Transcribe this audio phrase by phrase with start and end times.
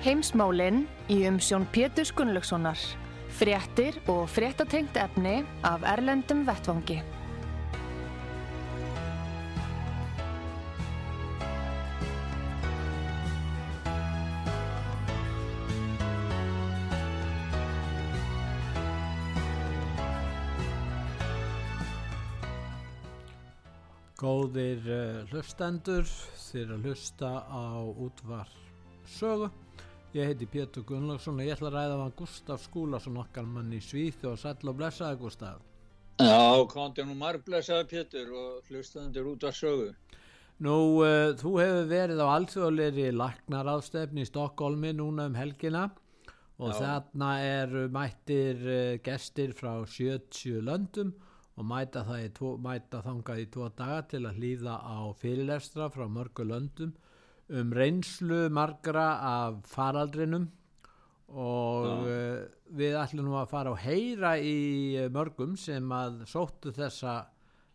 [0.00, 2.80] Heimsmálinn í umsjón Pétur Gunnlaugssonar.
[3.36, 7.02] Fréttir og fréttatengt efni af Erlendum Vettvangi.
[24.16, 26.08] Góðir uh, hlustendur,
[26.48, 28.48] þér að hlusta á útvar
[29.04, 29.52] sögu.
[30.10, 33.78] Ég heiti Pétur Gunnlaugsson og ég ætla að ræða með Gustaf Skúlason okkar mann í
[33.78, 35.60] Svíþ og sæl og blessaði Gustaf.
[36.18, 39.92] Já, konti nú marg blessaði Pétur og hlustendur útvar sögu.
[40.66, 40.74] Nú,
[41.06, 45.84] uh, þú hefur verið á alþjóðleiri laknaráðstefni í Stokkólmi núna um helgina
[46.58, 46.80] og Já.
[46.80, 51.14] þarna er mættir uh, gestir frá 70 löndum
[51.54, 52.02] og mæta,
[52.34, 56.96] tvo, mæta þangað í tvo daga til að hlýða á fyrirlestra frá mörgu löndum
[57.50, 60.48] um reynslu margra af faraldrinum
[61.30, 62.42] og uh,
[62.74, 67.14] við ætlum nú að fara og heyra í eh, mörgum sem að sóttu þessa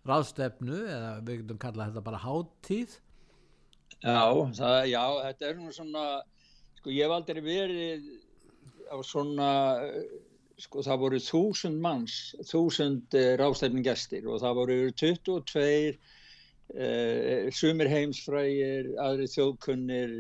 [0.08, 3.00] ráðstefnu eða við getum kallað þetta bara háttíð
[4.06, 6.06] Já, það, já, þetta er nú svona
[6.78, 8.08] sko ég hef aldrei verið
[8.92, 9.50] á svona
[10.62, 15.40] sko það voru þúsund manns, þúsund eh, rástefningestir og það voru 22
[16.74, 20.16] eh, sumir heimsfrægir, aðri þjóðkunnir,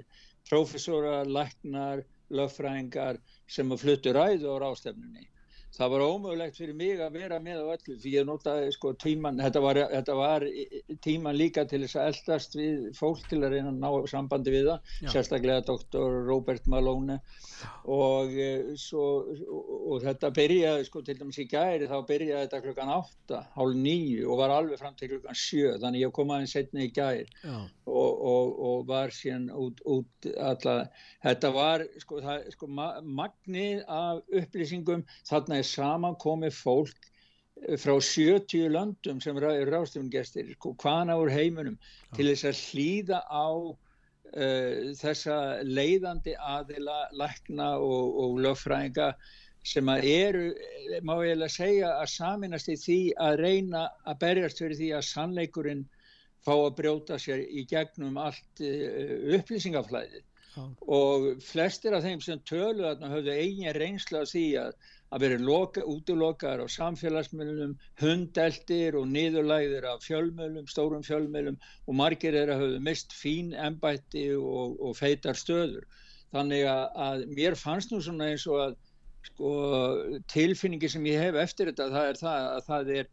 [0.49, 5.29] profesorar, læknar, löffræðingar sem að fluttu ræðu á rástefninni
[5.79, 9.41] það var ómögulegt fyrir mig að vera með á öllu því ég notaði sko tíman
[9.41, 10.45] þetta var, þetta var
[11.05, 14.69] tíman líka til þess að eldast við fólk til að reyna að ná sambandi við
[14.69, 15.09] það Já.
[15.15, 17.19] sérstaklega doktor Robert Malone.
[17.89, 22.61] Og, eh, svo, og, og þetta byrjaði sko til dæmis í gæri þá byrjaði þetta
[22.65, 26.55] klukkan 8 hálf 9 og var alveg fram til klukkan 7 þannig ég kom aðeins
[26.55, 27.25] setna í gæri
[27.85, 30.75] og, og var síðan út, út alla,
[31.25, 37.95] þetta var sko, það, sko magnið af upplýsingum þarna er saman komið fólk eh, frá
[37.97, 42.17] 70 löndum sem eru ráðstöfungestir, hvaðan á heiminum ja.
[42.17, 43.47] til þess að hlýða á
[44.35, 49.13] uh, þessa leiðandi aðila, lækna og, og löffræðinga
[49.65, 50.45] sem að eru,
[51.01, 55.07] má ég lega segja, að saminast í því að reyna að berjast fyrir því að
[55.09, 55.83] sannleikurinn
[56.45, 60.23] fá að brjóta sér í gegnum allt uh, upplýsingaflæðið
[60.87, 64.75] og flestir af þeim sem tölu þarna höfðu eigin reynsla af því að
[65.13, 72.51] að vera útlokaðar á samfélagsmiðlum, hundeldir og niðurlæðir af fjölmjölum, stórum fjölmjölum og margir er
[72.53, 75.85] að hafa mist fín ennbætti og, og feitar stöður.
[76.33, 78.75] Þannig að, að mér fannst nú svona eins og að
[79.29, 79.51] sko,
[80.31, 83.11] tilfinningi sem ég hef eftir þetta það er það að það er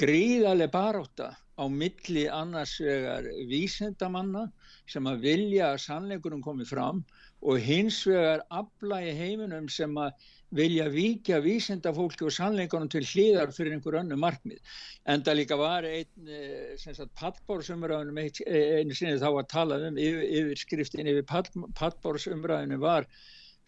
[0.00, 4.46] gríðarlega baróta á milli annars vegar vísendamanna
[4.90, 7.02] sem að vilja að sannleikunum komi fram
[7.42, 13.04] og hins vegar afla í heiminum sem að vilja vikja vísenda fólki og sannleikunum til
[13.04, 14.60] hlýðar fyrir einhver önnu markmið.
[15.08, 20.62] En það líka var einn eh, pallbórsumræðunum einu sinni þá að tala um yfir, yfir
[20.62, 23.08] skriftin yfir pallbórsumræðunum var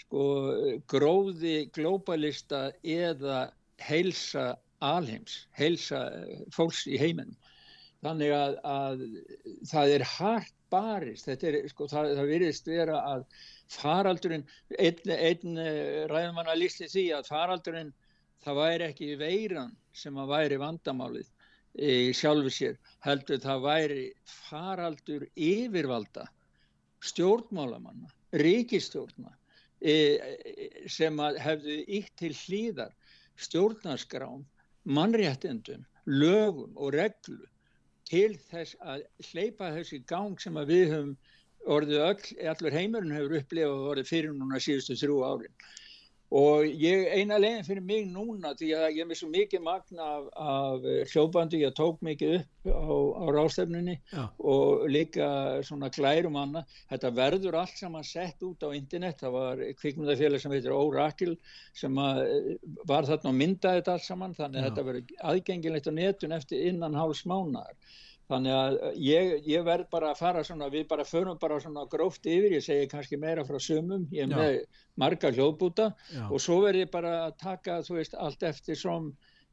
[0.00, 0.24] sko,
[0.88, 6.06] gróði globalista eða heilsa alheims, heilsa
[6.54, 7.36] fólks í heiminum.
[8.00, 9.02] Þannig að, að
[9.68, 13.24] það er hart barist, þetta er, sko, það, það virðist vera að
[13.70, 14.46] faraldurinn,
[14.78, 17.92] einn, einn eh, ræðumann að lísti því að faraldurinn
[18.44, 21.28] það væri ekki veiran sem að væri vandamálið
[21.80, 26.24] í sjálfu sér, heldur það væri faraldur yfirvalda
[27.04, 28.10] stjórnmálamanna,
[28.42, 29.30] ríkistjórna
[29.80, 29.94] e,
[30.90, 32.90] sem að hefðu ítt til hlýðar
[33.40, 34.42] stjórnarskrám,
[34.84, 37.46] mannréttendum, lögum og reglu
[38.10, 41.12] til þess að hleypa þessi gang sem að við höfum
[41.70, 45.54] orðið öll, allur heimurinn hefur upplifað og orðið fyrir núna síðustu þrjú árin.
[46.30, 50.04] Og ég eina leginn fyrir mig núna því að ég er með svo mikið magna
[50.06, 54.28] af, af hljóbandi, ég tók mikið upp á, á rástefnunni Já.
[54.38, 55.30] og líka
[55.66, 56.62] svona glærum anna
[56.92, 61.34] þetta verður allt saman sett út á internet, það var kvikmyndafélag sem heitir Oracle
[61.74, 62.22] sem að,
[62.86, 64.68] var þarna og myndaði þetta allt saman þannig að Já.
[64.68, 67.74] þetta verður aðgengilegt á netun eftir innan háls mánar
[68.30, 72.28] Þannig að ég, ég verð bara að fara svona, við bara förum bara svona gróft
[72.30, 74.60] yfir, ég segi kannski meira frá sumum, ég er með
[75.02, 75.88] marga hljóðbúta
[76.28, 79.10] og svo verð ég bara að taka, þú veist, allt eftir som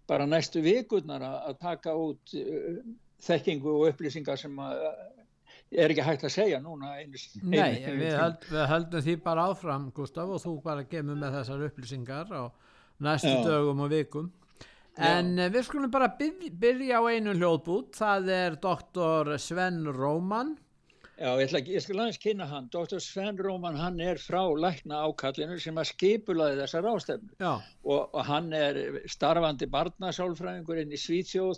[0.07, 2.77] bara næstu vikurnar að, taka út uh,
[3.25, 4.85] þekkingu og upplýsingar sem að,
[5.73, 9.49] er ekki hægt að segja núna einu Nei, einu- við, höld, við höldum því bara
[9.51, 12.43] áfram Gustaf og þú bara gemur með þessar upplýsingar á
[13.03, 13.41] næstu Já.
[13.49, 14.29] dögum og vikum
[14.97, 15.49] en já.
[15.53, 20.55] við skulum bara byrja, byrja á einu hljóðbút það er doktor Sven Róman
[21.17, 22.67] Já, ég, ætla, ég skal aðeins kynna hann.
[22.69, 22.99] Dr.
[23.01, 27.31] Sven Róman, hann er frá lækna ákallinu sem að skipulaði þessar ástefnu.
[27.41, 28.77] Og, og hann er
[29.09, 31.57] starfandi barnasálfræðingur inn í Svíþjóð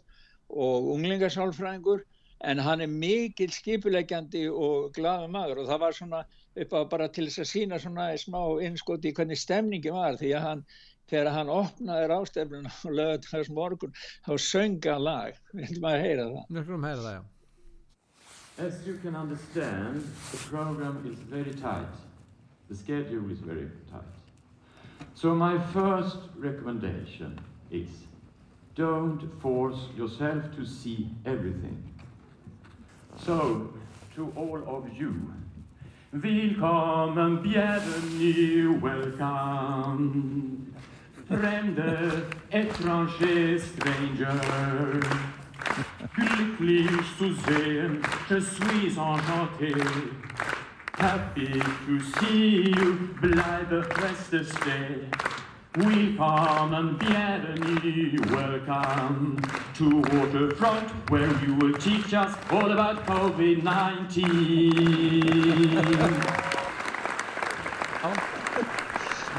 [0.63, 2.05] og unglingasálfræðingur
[2.47, 6.21] en hann er mikil skipuleggjandi og glaða maður og það var svona
[6.63, 10.45] upp á bara til þess að sína svona smá innskoti hvernig stemningi var því að
[10.45, 10.63] hann
[11.09, 13.97] þegar hann opnaði rástefnun og lögði þess morgun
[14.27, 17.27] þá sönga lag, við ætlum að heyra það við skulum heyra það já
[18.59, 21.93] As you can understand, the program is very tight.
[22.67, 24.03] The schedule is very tight.
[25.15, 27.39] So my first recommendation
[27.71, 27.87] is
[28.75, 31.81] don't force yourself to see everything.
[33.25, 33.73] So,
[34.15, 35.33] to all of you,
[36.11, 40.73] Willkommen, bienvenue, welcome.
[41.29, 44.39] Fremde, étranger, stranger.
[46.15, 46.89] Glücklich
[47.19, 49.75] zu sehen, je suis enchanté.
[50.97, 55.07] Happy to see you, bleibe reste stay.
[55.75, 59.37] Willkommen, bienvenue, welcome
[59.77, 65.09] to Waterfront, where you will teach us all about COVID-19.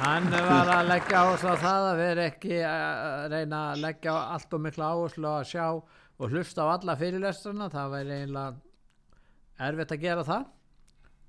[0.00, 4.54] Hann var að leggja áherslu á það að vera ekki að reyna að leggja allt
[4.56, 10.02] og mikla áherslu að sjá og hlusta á alla fyrirlestrana, það væri eiginlega erfitt að
[10.06, 10.46] gera það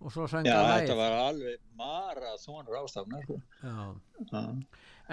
[0.02, 0.96] og svo Já, sönga þetta lægið.
[1.02, 3.38] var alveg marathón rástafna sko.
[3.62, 3.76] Já.
[4.32, 4.42] Já.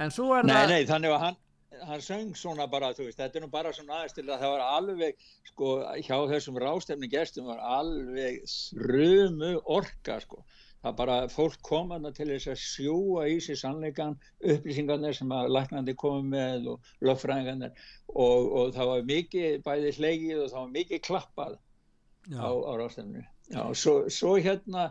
[0.04, 1.37] En svo er Nei, það, nei, þannig að hann,
[1.90, 4.54] hann söng svona bara, þú veist, þetta er nú bara svona aðeins til að það
[4.54, 5.72] var alveg, sko,
[6.06, 8.40] hjá þessum rástefni gestum var alveg
[8.87, 10.40] rumu orka, sko.
[10.82, 15.50] Það bara, fólk kom hana til þess að sjúa í sig sannleikan, upplýsingarnir sem að
[15.56, 17.88] læknandi komið með og lögfræðingarnir.
[18.14, 21.56] Og, og það var mikið bæði hlegið og það var mikið klappað
[22.30, 23.25] já, á, á rástefninu.
[23.48, 24.86] Já, svo, svo hérna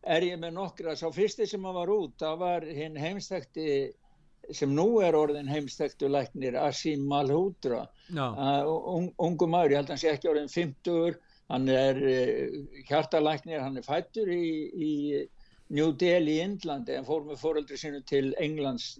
[0.00, 3.70] er ég með nokkra, sá fyrsti sem að var út, það var hinn heimstækti
[4.56, 7.84] sem nú er orðin heimstæktu læknir Asim Malhotra.
[8.12, 11.18] Uh, un, ungu maður, ég held að hann sé ekki orðin 50
[11.50, 12.58] hann er uh,
[12.88, 14.92] hjartalæknir, hann er fættur í, í
[15.76, 18.96] New Delhi í Indlandi en fór með fóreldri sinu til Englands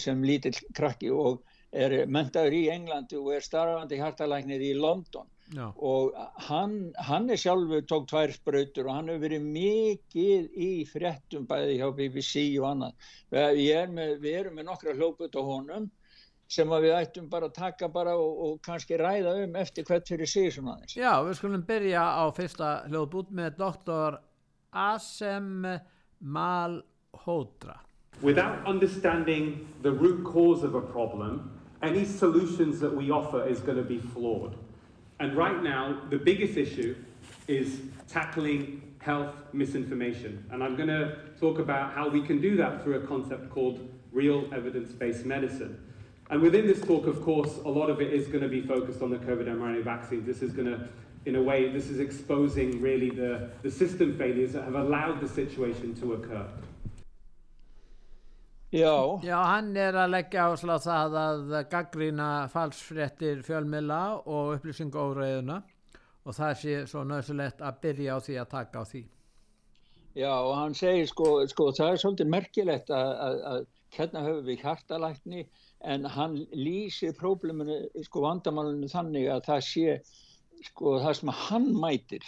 [0.00, 5.28] sem lítill krakki og er mentaður í Englandi og er starfandi hjartalæknir í London.
[5.50, 6.14] Já, og
[6.46, 11.80] hann, hann er sjálfur tók tvær sprautur og hann hefur verið mikið í fréttum bæði
[11.80, 13.08] hjá BBC og annað.
[13.34, 15.88] Við, ég er með, við erum með nokkra hljóput á honum
[16.50, 20.08] sem að við ættum bara að taka bara og, og kannski ræða um eftir hvert
[20.10, 24.18] fyrir sig svona aðeins já, við skulum byrja á fyrsta hljóðbút með doktor
[24.72, 25.66] Asem
[26.20, 27.80] Malhotra.
[28.22, 31.50] Without understanding the root cause of a problem,
[31.82, 34.54] any solutions that we offer is going to be flawed.
[35.18, 36.94] And right now, the biggest issue
[37.48, 40.44] is tackling health misinformation.
[40.50, 43.88] And I'm going to talk about how we can do that through a concept called
[44.12, 45.78] real evidence based medicine.
[46.30, 49.02] And within this talk, of course, a lot of it is going to be focused
[49.02, 50.24] on the COVID mRNA vaccines.
[50.24, 50.88] This is going to,
[51.26, 55.28] in a way, this is exposing really the, the system failures that have allowed the
[55.28, 56.46] situation to occur.
[58.72, 64.94] Já, Já, hann er að leggja áherslu á það að gaggrína falsfréttir fjölmila og upplýsingu
[64.94, 65.56] óreiðuna
[66.22, 69.02] og það sé svo nöðsulegt að byrja á því að taka á því.
[70.14, 73.66] já og hann segir sko, sko það er svolítið merkilegt að, að, að
[73.98, 75.42] hérna höfum við hjartalækni
[75.84, 80.00] en hann lýsir próbleminu, sko vandamálinu þannig að það sé
[80.66, 82.26] sko það sem hann mætir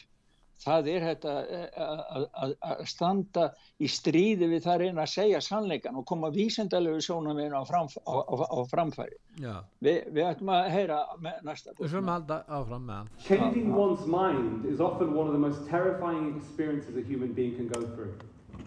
[0.62, 3.44] það er þetta eh, að- að að standa
[3.82, 8.14] í stríði við það reyna að segja sannleikan og koma vísendalegu sjónaminn á, framf á,
[8.22, 9.16] á, á framfæri.
[9.42, 13.10] Já, Vi, við ætlum að heyra með næsta við skulum halda áfram með hann.
[13.26, 17.66] Changing one's mind is often one of the most terrifying experiences a human being can
[17.66, 18.14] go through.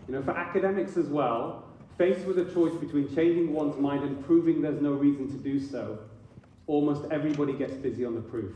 [0.07, 1.63] You know, for academics as well,
[1.97, 5.59] Faced with a choice between changing one's mind and proving there's no reason to do
[5.59, 5.99] so,
[6.67, 8.53] almost everybody gets busy on the proof.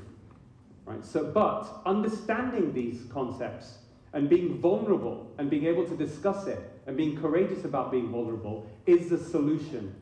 [0.86, 1.06] Right?
[1.06, 3.78] So, but understanding these concepts
[4.14, 8.70] and being vulnerable and being able to discuss it and being courageous about being vulnerable
[8.86, 9.96] is the solution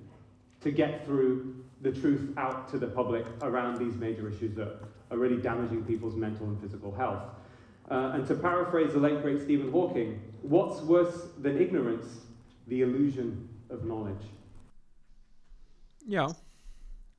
[0.61, 4.79] to get through the truth out to the public around these major issues that
[5.11, 7.21] are really damaging people's mental and physical health.
[7.91, 12.05] Uh, and to paraphrase the late great Stephen Hawking, what's worse than ignorance?
[12.67, 14.25] The illusion of knowledge.
[16.07, 16.27] Já.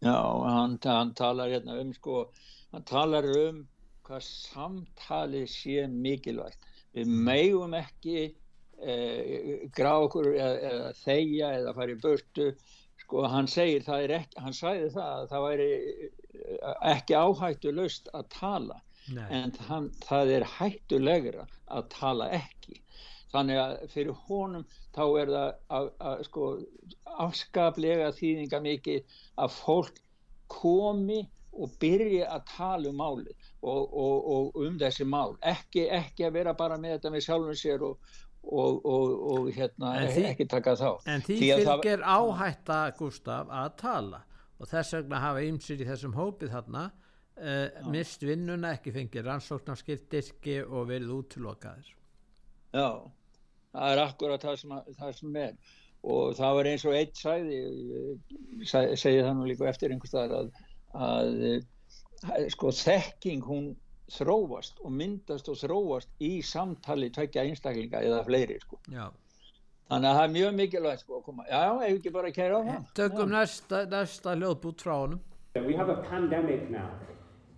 [0.00, 2.30] Já, hann, hann talar hérna um sko,
[2.72, 3.66] hann talar um
[4.06, 6.68] hvað samtali sé mikilvægt.
[6.94, 8.18] Við megum ekki
[8.80, 12.50] eh, grá okkur eða, eða þegja eða fara í börtu.
[13.02, 15.70] Sko hann segir það er ekki, hann sæði það að það væri
[16.92, 18.82] ekki áhættu löst að tala.
[19.08, 19.24] Nei.
[19.32, 22.82] en hann, það er hættulegra að tala ekki
[23.32, 24.66] þannig að fyrir honum
[24.96, 26.50] þá er það að, að sko
[27.26, 29.98] afskaplega þýðinga mikið að fólk
[30.48, 31.24] komi
[31.58, 35.34] og byrja að tala um máli og, og, og um þessi mál.
[35.42, 37.98] Ekki, ekki að vera bara með þetta með sjálfum sér og,
[38.48, 40.88] og hérna því, ekki taka þá.
[41.10, 44.22] En því, því fylgir það, áhætta Gustaf að tala
[44.58, 50.60] og þess vegna hafa ymsir í þessum hópið þarna uh, mist vinnuna, ekki fengið rannsóknarskiptirki
[50.66, 51.94] og verið útlokaður.
[52.74, 52.88] Já,
[53.74, 55.52] það er akkurat það sem, það sem er
[56.08, 57.58] og það var eins og eitt sæði,
[58.68, 60.50] segja það nú líka eftir einhvers staðar að,
[60.94, 61.32] að,
[62.30, 63.72] að sko þekking hún
[64.08, 68.78] þróast og myndast og þróast í samtali tveikja einstaklinga eða fleiri sko.
[68.88, 69.10] Já.
[69.88, 71.44] Þannig að það er mjög mikilvægt sko að koma.
[71.48, 72.88] Já, ef ekki bara að kæra á það.
[72.96, 75.22] Tökum næsta, næsta hljóðbút frá honum.
[75.58, 76.92] We have a pandemic now.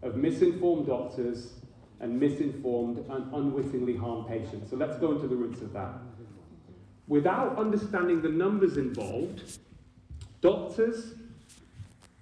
[0.02, 1.59] of misinformed doctors
[2.00, 4.70] and misinformed and unwittingly harm patients.
[4.70, 5.92] So let's go into the roots of that.
[7.06, 9.58] Without understanding the numbers involved,
[10.40, 11.14] doctors,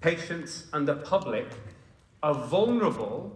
[0.01, 1.47] patients, and the public
[2.23, 3.35] are vulnerable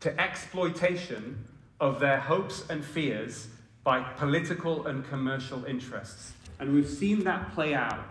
[0.00, 1.44] to exploitation
[1.80, 3.48] of their hopes and fears
[3.84, 6.32] by political and commercial interests.
[6.58, 8.06] And we've seen that play out,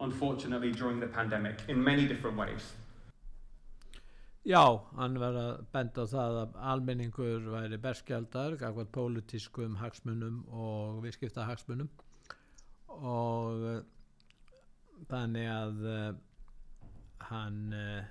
[0.00, 2.72] unfortunately, during the pandemic in many different ways.
[4.48, 4.62] Já,
[4.96, 11.44] hann verði að benda á það að almenningur væri berskjaldar, gafkvæmt pólitískum hagsmunum og viðskipta
[11.44, 11.90] hagsmunum
[12.88, 13.82] og uh,
[15.10, 16.06] þannig að uh,
[17.28, 18.08] hann uh,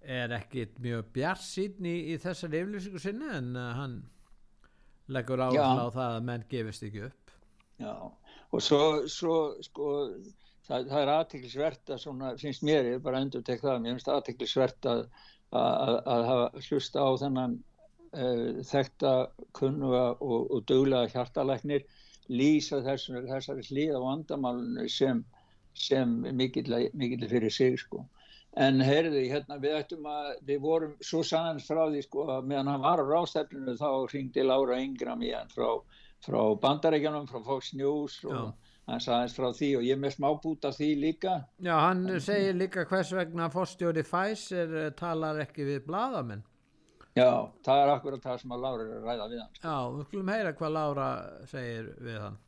[0.00, 3.98] er ekkit mjög bjart sín í, í þessar yfirlýsingu sinni en hann
[5.12, 7.36] leggur áherslu á það að menn gefist ekki upp.
[7.84, 7.92] Já,
[8.48, 8.80] og svo,
[9.12, 9.36] svo
[9.68, 9.92] sko,
[10.64, 13.98] það, það er aðtiklisvert að svona, finnst mér, ég er bara endur tek það, mér
[13.98, 15.06] finnst aðtiklisvert að
[15.52, 17.58] að, hafa hlusta á þennan
[18.14, 19.12] uh, þekta
[19.56, 21.86] kunnuga og, og döglega hjartalæknir
[22.32, 25.24] lýsa þessari, þessari hlýða vandamálunni sem,
[25.74, 28.04] sem mikill fyrir sig sko.
[28.56, 32.70] En heyrði, hérna, við ættum að, við vorum svo sannans frá því sko að meðan
[32.70, 35.80] hann var á rástefninu þá ringdi Laura Ingram í hann frá,
[36.22, 38.44] frá bandarækjanum, frá Fox News og Já
[38.88, 42.04] hann sagðist frá því og ég er með smá bút af því líka Já, hann
[42.08, 46.44] en, segir líka hvers vegna fórstjóri Pfizer eh, talar ekki við bladamenn
[47.14, 50.08] Já, það er akkurat það sem að Laura er að ræða við hann Já, við
[50.08, 51.10] skulum heyra hvað Laura
[51.52, 52.40] segir við hann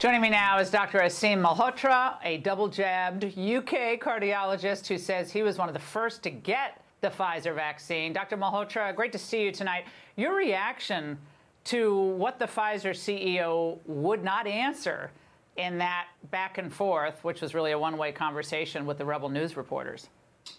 [0.00, 0.98] Joining me now is Dr.
[0.98, 6.24] Asim Malhotra, a double jabbed UK cardiologist who says he was one of the first
[6.24, 8.12] to get the Pfizer vaccine.
[8.12, 8.36] Dr.
[8.36, 9.84] Malhotra, great to see you tonight.
[10.16, 11.16] Your reaction
[11.66, 15.12] to what the Pfizer CEO would not answer
[15.56, 19.28] in that back and forth, which was really a one way conversation with the Rebel
[19.28, 20.08] News reporters?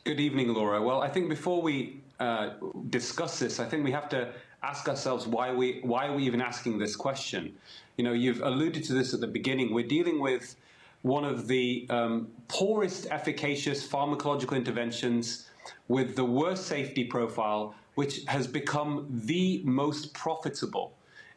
[0.03, 0.81] Good evening, Laura.
[0.81, 2.51] Well, I think before we uh,
[2.89, 4.33] discuss this, I think we have to
[4.63, 7.53] ask ourselves why we why are we even asking this question.
[7.97, 9.73] You know, you've alluded to this at the beginning.
[9.73, 10.55] We're dealing with
[11.01, 15.49] one of the um, poorest efficacious pharmacological interventions
[15.87, 20.93] with the worst safety profile, which has become the most profitable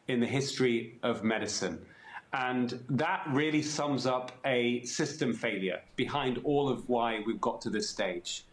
[0.07, 1.79] in the history of medicine.
[2.31, 7.69] And that really sums up a system failure behind all of why we've got to
[7.69, 8.45] this stage.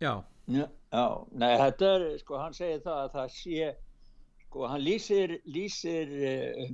[0.00, 0.22] Já.
[0.46, 1.26] Já, já.
[1.38, 3.68] Nei, þetta er, sko, hann segir það að það sé,
[4.44, 6.64] sko, hann lýsir, lýsir uh,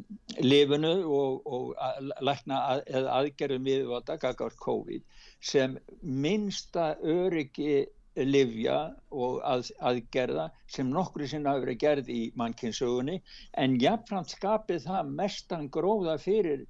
[0.41, 5.05] lifinu og, og lækna að, eða aðgerðum við að dagakar COVID
[5.53, 7.85] sem minnsta öryggi
[8.27, 8.79] livja
[9.11, 13.21] og að, aðgerða sem nokkru sinna hafa verið gerð í mannkynnsugunni
[13.63, 16.67] en jafnframt skapið það mestan gróða fyrir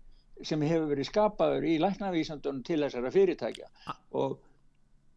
[0.46, 3.70] sem hefur verið skapaður í læknavísandunum til þessara fyrirtækja
[4.20, 4.38] og,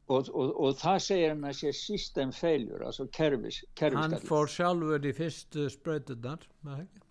[0.08, 4.18] og, og, og það segir hann að sé system failure, altså kerfis, kerfiskallis.
[4.18, 7.08] Hann fór sjálfur í fyrstu spröytunar, með ekki?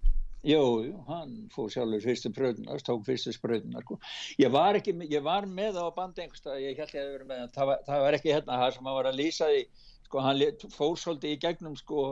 [0.46, 0.60] Jú,
[1.04, 3.84] hann fór sjálfur fyrstu spröðunar, tók fyrstu spröðunar.
[3.84, 3.98] Sko.
[4.40, 7.42] Ég var, ekki, ég var með á bandi einhverstað, ég held ég að vera með
[7.56, 9.64] það, var, það var ekki hérna það sem hann var að lýsa því,
[10.06, 12.04] sko, hann fór svolítið í gegnum sko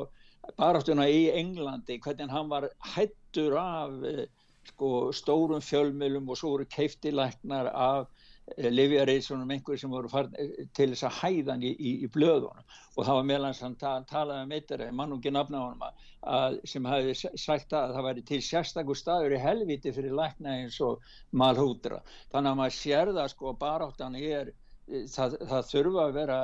[0.61, 4.27] baráttuna í Englandi, hvernig hann var hættur af eh,
[4.69, 8.18] sko stórum fjölmjölum og svo voru keiftilæknar af
[8.57, 12.65] Eh, livjareysunum einhverjum sem voru eh, til þess að hæðan í, í, í blöðunum.
[12.97, 17.17] Og það var meðlans hann ta talaði um eitthvað, mannungi nafna honum að, sem hafi
[17.19, 22.01] sagt að það væri til sérstakur staður í helviti fyrir lækna eins og malhúdra
[22.33, 26.41] þannig að maður sér það sko baráttan er eh, það, það þurfa að vera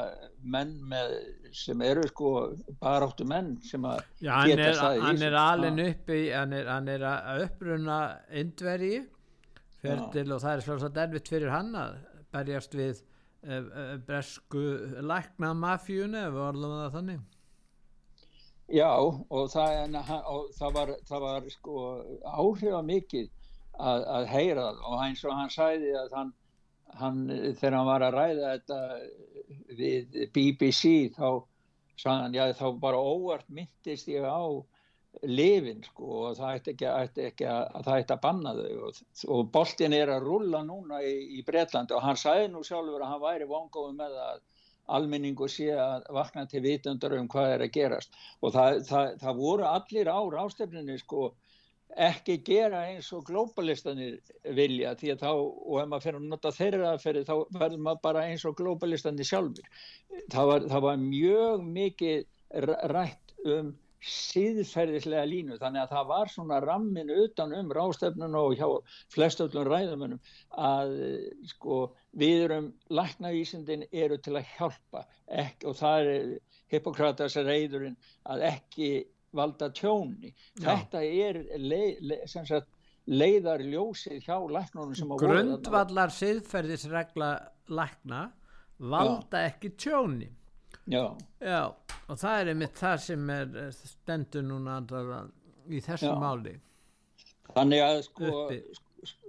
[0.57, 1.17] menn með,
[1.65, 2.35] sem eru sko
[2.83, 7.09] baráttu menn sem að Já, hann er, hann er alin uppi hann er, hann er
[7.11, 9.03] að uppruna indvergi
[9.85, 11.95] ferðil og það er svolítið erfitt fyrir hann að
[12.35, 14.65] berjast við e, e, bresku
[15.05, 17.23] lækna mafjúni ef við orðum það þannig.
[18.73, 21.81] Já og það, en, og það var, það var sko
[22.25, 23.27] áhrifa mikið
[23.77, 26.31] að, að heyra og eins og hann sæði að hann,
[27.01, 28.79] hann þegar hann var að ræða þetta
[29.81, 31.29] við BBC þá
[32.01, 34.49] sagði hann já þá bara óvart myndist ég á
[35.23, 38.89] lifin sko og það ætti ekki, ætti ekki að, að það ætti að banna þau.
[38.89, 38.99] Og,
[39.37, 43.13] og boltin er að rulla núna í, í Breitlandi og hann sæði nú sjálfur að
[43.13, 44.43] hann væri vongóð með að
[44.95, 48.19] almenningu sé að vakna til vitundar um hvað er að gerast.
[48.43, 51.31] Og það, það, það voru allir á rástefninni sko
[51.95, 54.19] ekki gera eins og globalistanir
[54.57, 58.01] vilja því að þá, og ef maður fyrir að nota þeirra aðferði þá verður maður
[58.03, 59.69] bara eins og globalistanir sjálfur
[60.33, 62.25] það var, það var mjög mikið
[62.95, 63.71] rætt um
[64.05, 68.69] síðferðislega línu þannig að það var svona rammin utan um rástefnun og hjá
[69.15, 70.21] flestöldum ræðumunum
[70.61, 70.93] að
[71.55, 71.79] sko
[72.13, 76.29] við erum læknavísindin eru til að hjálpa ekki, og það er
[76.75, 77.97] Hippokratas reyðurinn
[78.33, 78.89] að ekki
[79.35, 80.69] valda tjóni Já.
[80.69, 82.71] þetta er leið, leið, sagt,
[83.11, 87.35] leiðar ljósið hjá læknunum sem grundvallar síðferðisregla
[87.73, 88.25] lækna
[88.79, 89.53] valda Já.
[89.53, 90.31] ekki tjóni
[90.91, 91.05] Já.
[91.41, 91.63] Já,
[92.09, 94.79] og það er einmitt það sem er eh, stendur núna
[95.73, 96.17] í þessu Já.
[96.21, 96.59] máli.
[97.55, 98.33] Þannig að sko,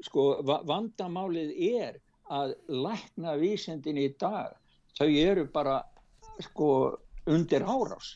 [0.04, 0.26] sko
[0.68, 2.00] vandamálið er
[2.34, 4.56] að lækna vísendin í dag,
[4.98, 5.80] þau eru bara
[6.44, 6.70] sko
[7.30, 8.16] undir árás,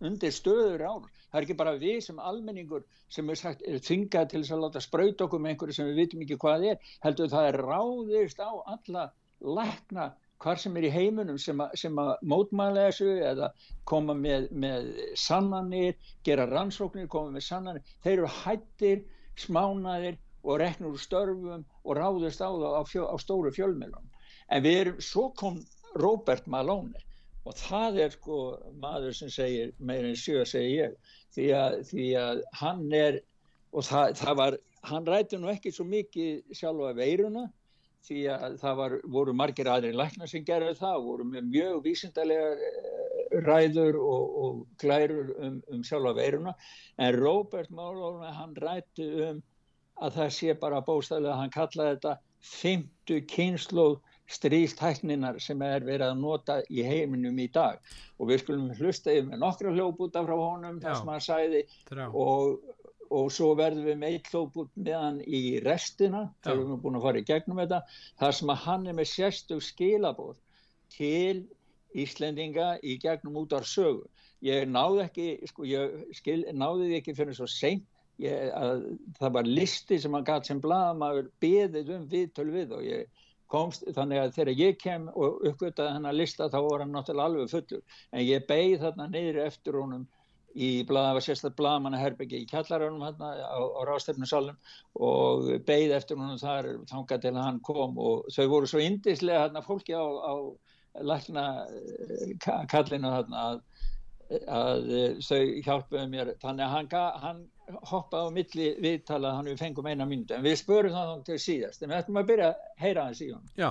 [0.00, 1.16] undir stöður árás.
[1.30, 4.82] Það er ekki bara við sem almenningur sem er, sagt, er þingað til að láta
[4.82, 8.50] spröyt okkur með einhverju sem við vitum ekki hvað er, heldur það er ráðist á
[8.74, 9.04] alla
[9.40, 13.50] lækna hvar sem er í heimunum sem, a, sem að mótmæla þessu eða
[13.88, 14.88] koma með, með
[15.20, 19.04] sannanir, gera rannsóknir, koma með sannanir, þeir eru hættir,
[19.40, 24.08] smánaðir og reknur úr störfum og ráðust á það á, fjö, á stóru fjölmjölum.
[24.50, 25.60] En við erum, svo kom
[26.00, 27.04] Robert Malone
[27.48, 28.40] og það er sko
[28.80, 33.20] maður sem segir, meirinn sjö segir ég, því að, því að hann er,
[33.72, 34.58] og það, það var,
[34.90, 37.46] hann rætti nú ekki svo mikið sjálfa veiruna,
[38.06, 42.64] því að það var, voru margir aðri læknar sem gerði það, voru með mjög vísindarlegar
[42.68, 46.54] eh, ræður og, og glærur um, um sjálfa veiruna.
[46.98, 49.42] En Robert Malone hann rætti um
[50.00, 53.88] að það sé bara bóstæðilega að hann kallaði þetta fymtu kynslu
[54.30, 57.80] stríltækninar sem er verið að nota í heiminum í dag.
[58.18, 61.64] Og við skulum hlusta yfir með nokkra hljóputa frá honum þar sem hann sæði
[62.08, 62.60] og
[63.10, 67.06] og svo verðum við með eitt hlóput meðan í restina þegar við erum búin að
[67.06, 67.80] fara í gegnum þetta
[68.22, 70.36] þar sem að hann er með sérstug skilabóð
[70.94, 71.46] til
[71.98, 74.04] Íslendinga í gegnum út á sögu.
[74.46, 77.86] Ég náði ekki sko, ég skil, náði því ekki fyrir svo seint.
[78.20, 78.84] Ég, að
[79.16, 83.86] það var listi sem hann gæti sem blaðamaður beðið um viðtöl við og ég komst
[83.96, 87.52] þannig að þegar ég kem og uppgöttaði hann að lista þá var hann náttúrulega alveg
[87.54, 87.84] fullur.
[88.12, 90.04] En ég beigð þarna neyri eftir honum
[90.54, 94.56] í blaða, var sérstaklega blaðamannaherbyggi í kjallarönum hérna á, á rástefnusalum
[94.98, 99.44] og beigð eftir húnum þar þangað til að hann kom og þau voru svo indislega
[99.44, 100.34] hérna fólki á, á
[101.06, 103.60] lækna eh, kallinu hérna að,
[104.50, 104.90] að
[105.26, 106.34] þau hjálpuðu mér.
[106.42, 106.90] Þannig að hann,
[107.26, 107.44] hann
[107.92, 111.82] hoppaði á milli viðtala hann við fengum eina myndu en við spörum það til síðast.
[111.82, 113.70] En við ætlum að byrja að heyra hans í Já.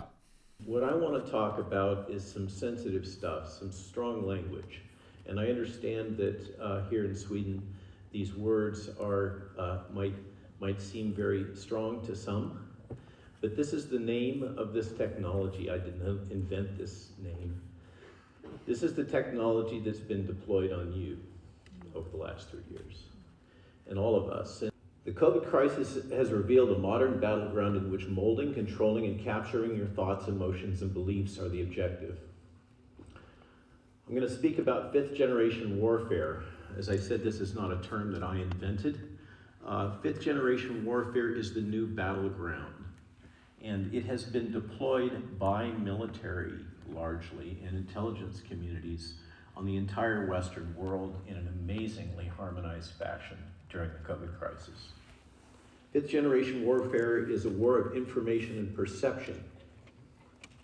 [0.65, 4.82] What I want to talk about is some sensitive stuff, some strong language.
[5.30, 7.62] And I understand that uh, here in Sweden,
[8.12, 10.15] these words are uh, might
[10.60, 12.68] might seem very strong to some,
[13.39, 15.70] but this is the name of this technology.
[15.70, 17.62] I did not invent this name.
[18.65, 21.20] This is the technology that's been deployed on you
[21.94, 23.04] over the last three years,
[23.88, 24.63] and all of us.
[24.63, 24.72] And
[25.06, 29.88] the COVID crisis has revealed a modern battleground in which molding, controlling, and capturing your
[29.88, 32.18] thoughts, emotions, and beliefs are the objective.
[34.10, 36.41] I'm going to speak about fifth generation warfare.
[36.76, 39.19] As I said, this is not a term that I invented.
[39.63, 42.74] Uh, fifth generation warfare is the new battleground,
[43.63, 46.54] and it has been deployed by military
[46.91, 49.13] largely and intelligence communities
[49.56, 53.38] on the entire Western world in an amazingly harmonized fashion
[53.69, 54.89] during the COVID crisis.
[55.93, 59.43] Fifth generation warfare is a war of information and perception.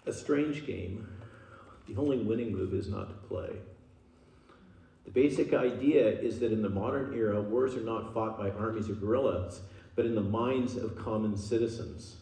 [0.07, 1.07] A strange game.
[1.87, 3.49] The only winning move is not to play.
[5.05, 8.89] The basic idea is that in the modern era, wars are not fought by armies
[8.89, 9.61] or guerrillas,
[9.95, 12.17] but in the minds of common citizens.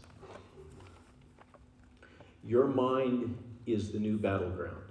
[2.43, 4.83] Your mind is the new battleground.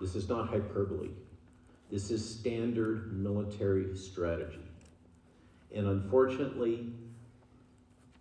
[0.00, 1.10] This is not hyperbole.
[1.90, 4.58] This is standard military strategy.
[5.74, 6.92] And unfortunately,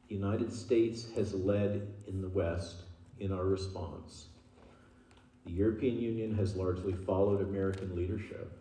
[0.07, 2.83] the United States has led in the West
[3.19, 4.27] in our response.
[5.45, 8.51] The European Union has largely followed American leadership.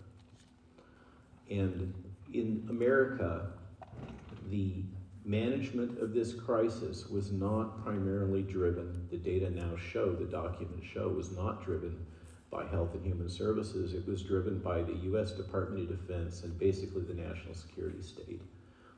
[1.50, 1.92] And
[2.32, 3.52] in America,
[4.50, 4.84] the
[5.24, 11.08] management of this crisis was not primarily driven, the data now show, the documents show,
[11.08, 12.06] was not driven
[12.50, 13.94] by Health and Human Services.
[13.94, 15.32] It was driven by the U.S.
[15.32, 18.42] Department of Defense and basically the national security state.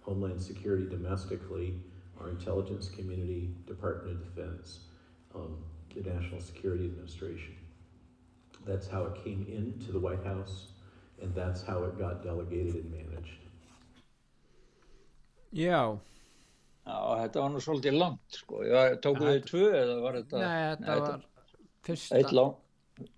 [0.03, 1.75] Homeland Security domestically,
[2.21, 4.81] our intelligence community, Department of Defense,
[5.35, 5.57] um,
[5.95, 7.55] the National Security Administration.
[8.65, 10.69] That's how it came into the White House,
[11.21, 13.41] and that's how it got delegated and managed.
[15.53, 15.99] Já.
[16.87, 18.63] Já, þetta var nú svolítið langt, sko.
[18.67, 20.39] Ég tóku þið tvö eða var þetta?
[20.43, 21.27] Nei, þetta var
[21.87, 22.17] fyrsta.
[22.19, 22.55] Eitt lang,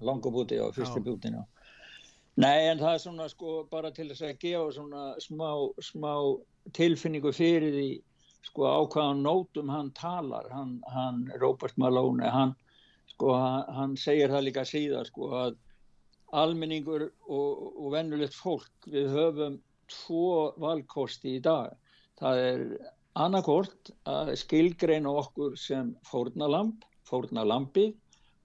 [0.00, 1.44] langabúti á fyrsti bútin, já.
[2.40, 5.48] Nei, en það er svona, sko, bara til þess að gefa svona smá,
[5.86, 6.12] smá
[6.74, 7.88] tilfinningu fyrir því,
[8.50, 12.56] sko, á hvaðan nótum hann talar, hann, hann Robert Malone, hann,
[13.14, 13.34] sko,
[13.78, 15.56] hann, segir það líka síðan, sko, að
[16.34, 21.74] almenningur og, og vennulegt fólk, við höfum tvo valkosti í dag.
[22.18, 22.64] Það er
[23.20, 27.94] annarkort að skilgreina okkur sem fórnalamb, fórnalambið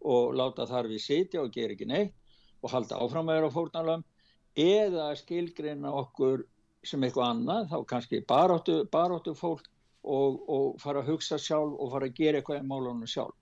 [0.06, 2.16] og láta þar við sitja og gera ekki neitt
[2.62, 6.46] og halda áfram að vera fórnalamb eða skilgreina okkur
[6.86, 9.68] sem eitthvað annað, þá kannski baróttu, baróttu fólk
[10.04, 13.36] og, og fara að hugsa sjálf og fara að gera eitthvað í málunum sjálf.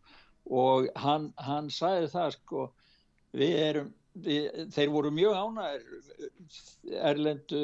[0.47, 2.65] Og hann, hann sagði það sko,
[3.35, 3.93] við erum,
[4.25, 5.87] við, þeir voru mjög ánæður
[7.11, 7.63] erlendu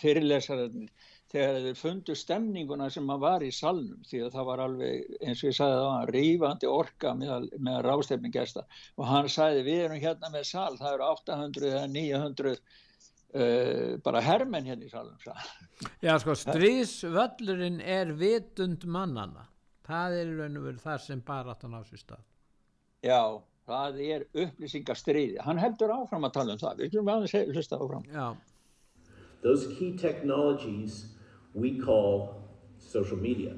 [0.00, 5.14] fyrirlesararnir þegar þeir fundu stemninguna sem að var í salnum því að það var alveg
[5.22, 8.64] eins og ég sagði það var rífandi orka með, með rástefningesta
[8.98, 12.56] og hann sagði við erum hérna með sal, það eru 800 eða 900
[13.32, 15.14] Uh, bara hermenn hérna í salum
[16.04, 19.46] Já sko stríðsvöllurinn er vitund mannana
[19.86, 22.22] það er í raun og veru það sem bara áttan á sér stað.
[23.02, 23.22] Já,
[23.66, 26.82] það er upplýsingastriði hann heldur áfram að tala um það.
[26.82, 28.06] Við skulum aðeins hlusta áfram.
[28.12, 28.26] Já.
[29.42, 31.06] Those key technologies
[31.54, 32.42] we call
[32.78, 33.54] social media.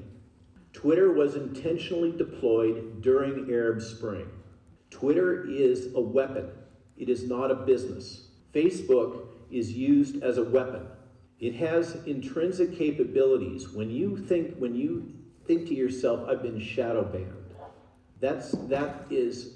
[0.73, 4.27] Twitter was intentionally deployed during Arab Spring.
[4.89, 6.49] Twitter is a weapon.
[6.97, 8.29] It is not a business.
[8.53, 10.87] Facebook is used as a weapon.
[11.39, 13.69] It has intrinsic capabilities.
[13.69, 15.13] When you think when you
[15.47, 17.55] think to yourself, I've been shadow banned,
[18.19, 19.55] that's that is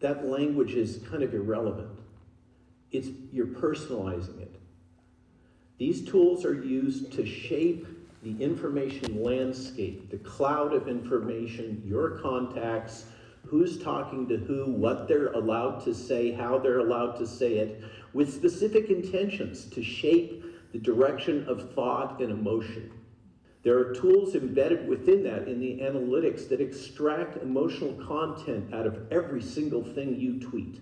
[0.00, 1.98] that language is kind of irrelevant.
[2.90, 4.56] It's you're personalizing it.
[5.78, 7.86] These tools are used to shape
[8.22, 13.06] the information landscape, the cloud of information, your contacts,
[13.46, 17.82] who's talking to who, what they're allowed to say, how they're allowed to say it,
[18.12, 22.92] with specific intentions to shape the direction of thought and emotion.
[23.62, 29.12] There are tools embedded within that in the analytics that extract emotional content out of
[29.12, 30.80] every single thing you tweet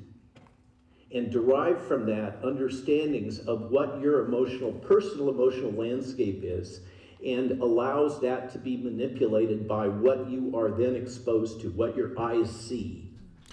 [1.13, 6.81] and derive from that understandings of what your emotional, personal emotional landscape is
[7.25, 12.19] and allows that to be manipulated by what you are then exposed to, what your
[12.19, 13.11] eyes see.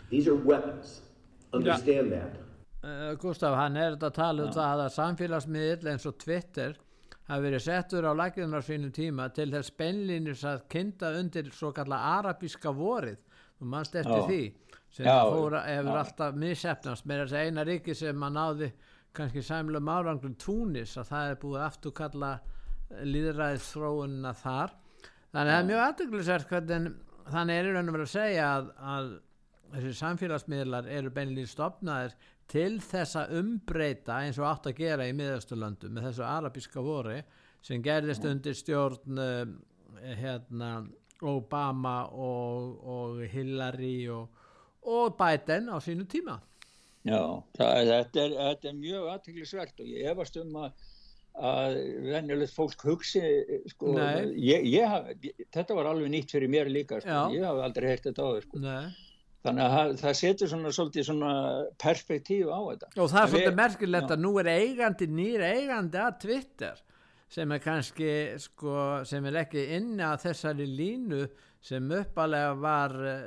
[0.09, 1.01] These are weapons.
[1.51, 2.35] Understand that.
[2.83, 6.75] Uh, Gustaf, hann er þetta að tala um það að samfélagsmiðl eins og Twitter
[7.25, 12.01] hafi verið settur á lækjunar sínum tíma til þess beinlýnir að kynna undir svo kalla
[12.19, 13.17] arabíska vorið
[13.59, 14.27] þú mannst eftir Já.
[14.29, 14.41] því
[14.95, 15.17] sem Já.
[15.31, 16.01] fóra hefur Já.
[16.03, 18.71] alltaf missefnast með þess eina ríki sem að náði
[19.15, 22.31] kannski sæmlum áranglum túnis að það er búið aftur kalla
[23.01, 24.75] líðræðis þróunna þar
[25.33, 26.91] þannig að það er mjög aðdeglisert hvernig
[27.31, 29.07] þannig er einhvern veginn að segja að, að
[29.75, 32.13] þessi samfélagsmiðlar eru beinlýnir stopnaðir
[32.51, 37.17] til þess að umbreyta eins og átt að gera í miðasturlöndum með þessu arabíska voru
[37.65, 39.45] sem gerðist undir stjórn uh,
[40.19, 40.71] hérna,
[41.25, 44.43] Obama og, og Hillary og,
[44.86, 46.38] og Biden á sínu tíma.
[47.05, 47.21] Já,
[47.58, 50.86] það, þetta, er, þetta er mjög aðtæklusvert og ég efast um að,
[51.51, 51.75] að
[52.08, 53.21] venjulegt fólk hugsi
[53.69, 53.93] sko,
[54.34, 57.19] ég, ég, þetta var alveg nýtt fyrir mér líka sko.
[57.36, 58.63] ég hafi aldrei heyrt þetta á þau sko.
[59.45, 61.31] Þannig að það setur svona, svolítið svona
[61.81, 62.91] perspektíf á þetta.
[62.97, 66.84] Og það er svolítið merkilegt að nú er eigandi nýra eigandi að Twitter
[67.36, 68.77] sem er kannski sko,
[69.08, 71.23] sem er ekki inni að þessari línu
[71.65, 73.23] sem uppalega var uh,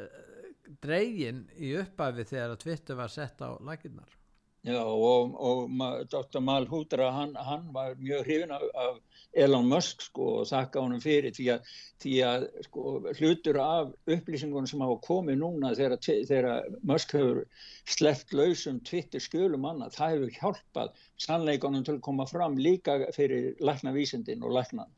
[0.82, 4.17] dregin í uppafi þegar Twitter var sett á laginnar
[4.66, 5.70] Já og, og
[6.10, 6.40] Dr.
[6.42, 8.96] Malhotra hann, hann var mjög hrifin af, af
[9.38, 11.70] Elon Musk sko og þakka honum fyrir því að,
[12.02, 12.84] því að sko,
[13.20, 17.42] hlutur af upplýsingunum sem hafa komið núna þegar, þegar Musk hefur
[17.86, 23.52] sleppt lausum Twitter skjölum annað, það hefur hjálpað sannleikonum til að koma fram líka fyrir
[23.62, 24.90] læknavísindin og læknan.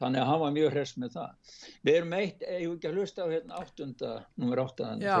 [0.00, 1.58] Þannig að hann var mjög hress með það.
[1.84, 4.62] Við erum eitt, ég hef ekki að hlusta á hérna áttunda, nummer.
[5.04, 5.18] Já,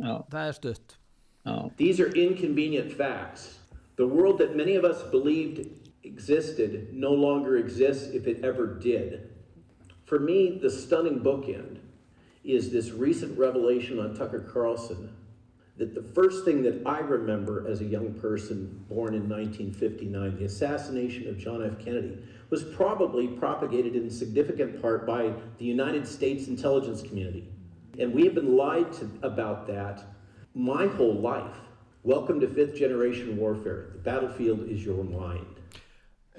[0.00, 0.99] já, það er stutt.
[1.46, 1.72] Oh.
[1.76, 3.58] These are inconvenient facts.
[3.96, 5.68] The world that many of us believed
[6.02, 9.30] existed no longer exists if it ever did.
[10.04, 11.78] For me, the stunning bookend
[12.44, 15.14] is this recent revelation on Tucker Carlson
[15.76, 20.44] that the first thing that I remember as a young person born in 1959, the
[20.44, 21.82] assassination of John F.
[21.82, 22.18] Kennedy,
[22.50, 27.48] was probably propagated in significant part by the United States intelligence community.
[27.98, 30.04] And we have been lied to about that
[30.54, 31.60] my whole life.
[32.02, 33.90] Welcome to fifth generation warfare.
[33.92, 35.46] The battlefield is your mind.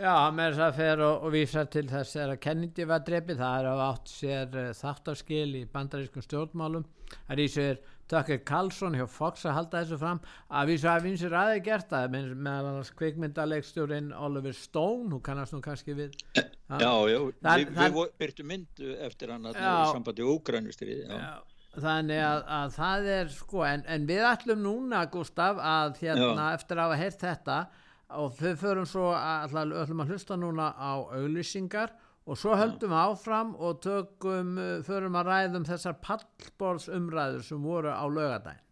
[0.02, 3.58] Já, með þess að fer og, og vísa til þess að Kennedy var dreipið, það
[3.60, 6.88] er á átt sér uh, þáttarskil í bandarískum stjórnmálum.
[7.12, 11.06] Það er í sér Tucker Carlson hjá Fox að halda þessu fram að vísa að
[11.06, 16.18] vinsir aðeins gert það með, með annars kvikmyndalegstjórin Oliver Stone, hún kannast nú kannski við.
[16.34, 16.48] Já,
[16.82, 21.04] já, það, við, það, við byrtu myndu eftir hann að það er sambandi úgrænustrið.
[21.06, 26.02] Já, já þannig að, að það er sko en, en við ætlum núna Gustaf að
[26.02, 26.56] hérna Já.
[26.58, 27.60] eftir að hafa heyrt þetta
[28.22, 31.94] og þau förum svo að ætlum að hlusta núna á auglýsingar
[32.28, 38.06] og svo höldum við áfram og tökum, förum að ræðum þessar pallborðsumræður sem voru á
[38.12, 38.68] lögadagin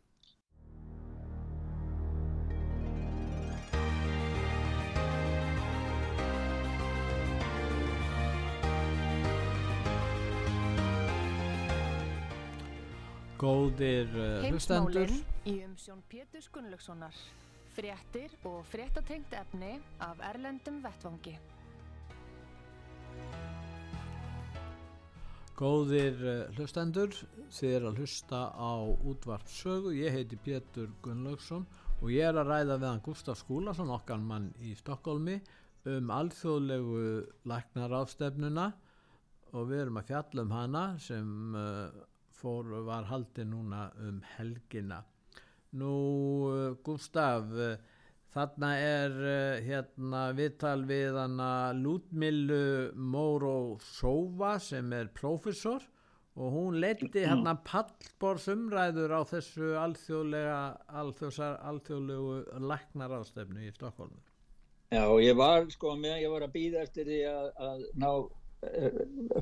[13.39, 15.11] Góðir uh, hlustendur.
[15.47, 17.15] í umsjón Pétur Gunnlaugssonar.
[17.71, 21.37] Fréttir og fréttatengt efni af Erlendum Vettvangi.
[25.55, 27.15] Góðir uh, hlustendur
[27.55, 28.75] þið er að hlusta á
[29.07, 31.63] útvarpsögu ég heiti Pétur Gunnlaugsson
[32.01, 35.39] og ég er að ræða við hann Gustaf Skúlason okkar mann í Stokkólmi
[35.87, 37.01] um alþjóðlegu
[37.47, 38.69] læknarástefnuna
[39.55, 42.07] og við erum að fjalla um hana sem uh,
[42.39, 45.03] fór, var haldið núna um helgina.
[45.79, 45.93] Nú,
[46.49, 47.75] uh, Gustaf, uh,
[48.33, 55.85] þarna er uh, hérna viðtal við hana Lútmilu Mórósóva sem er profesor
[56.39, 60.59] og hún leiti hérna pallborsumræður á þessu alþjóðlega,
[61.01, 64.21] alþjóðlegu læknarástefnu í Stokkólmu.
[64.89, 68.38] Já, ég var sko með, ég var að býða eftir því að, að ná Eh,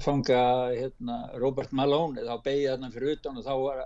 [0.04, 3.80] fanga hérna, Robert Malone þá beigði þarna fyrir utan og þá var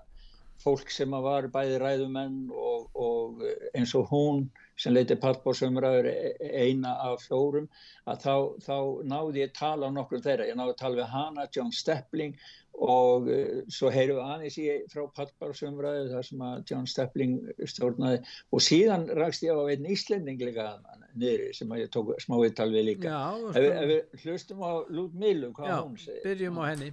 [0.62, 4.44] fólk sem var bæði ræðumenn og, og eins og hún
[4.82, 6.34] sem leiti pallbórsumræður e,
[6.66, 7.70] eina af fjórum
[8.10, 8.78] að þá, þá
[9.14, 12.36] náði ég tala á nokkur þeirra, ég náði tala við hana, John Steppling
[12.82, 17.38] og uh, svo heyrum við aðeins í frá pallbórsumræðu þar sem að John Steppling
[17.74, 20.72] stjórnaði og síðan rakst ég á einn íslending líka
[21.20, 23.12] niður sem að ég tók smá viðtal við líka.
[23.12, 26.22] Já, ef, ef við hlustum á Lút Milum, hvað Já, hún segir.
[26.26, 26.92] Byrjum á henni.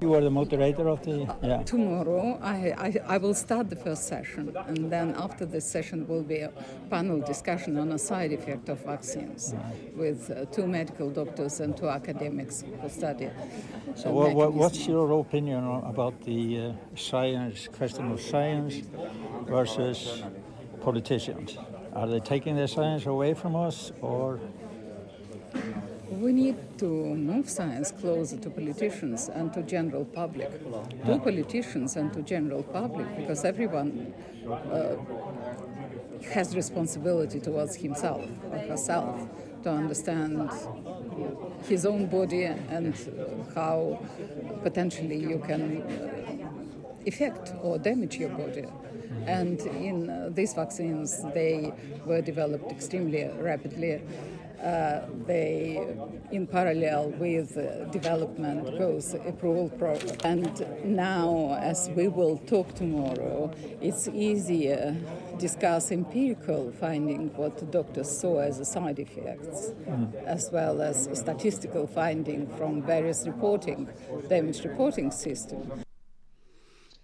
[0.00, 1.26] You are the moderator of the.
[1.42, 1.62] Yeah.
[1.64, 6.22] Tomorrow, I, I, I, will start the first session, and then after this session will
[6.22, 6.52] be a
[6.88, 9.56] panel discussion on a side effect of vaccines
[9.96, 13.28] with uh, two medical doctors and two academics who study.
[13.96, 18.82] So, what, what, what's your opinion about the uh, science, question of science
[19.48, 20.22] versus
[20.80, 21.58] politicians?
[21.92, 24.38] Are they taking the science away from us, or?
[26.10, 30.50] We need to move science closer to politicians and to general public,
[31.06, 34.14] to politicians and to general public, because everyone
[34.50, 34.96] uh,
[36.32, 39.28] has responsibility towards himself or herself
[39.64, 40.50] to understand
[41.68, 42.94] his own body and
[43.54, 44.00] how
[44.62, 45.82] potentially you can
[47.06, 48.66] affect or damage your body
[49.26, 51.72] And in uh, these vaccines, they
[52.06, 54.00] were developed extremely rapidly.
[54.62, 55.78] Uh, they,
[56.32, 60.16] in parallel with uh, development, goes approval process.
[60.24, 60.50] And
[60.84, 64.96] now, as we will talk tomorrow, it's easier
[65.38, 70.12] discuss empirical finding what doctors saw as side effects, mm.
[70.26, 73.88] as well as statistical finding from various reporting,
[74.28, 75.84] damage reporting system.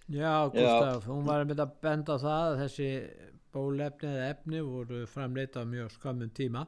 [0.07, 1.09] Já, Gustaf, Já.
[1.09, 2.89] hún var með að benda það að þessi
[3.55, 6.67] bólefni eða efni voru framleita á mjög skamum tíma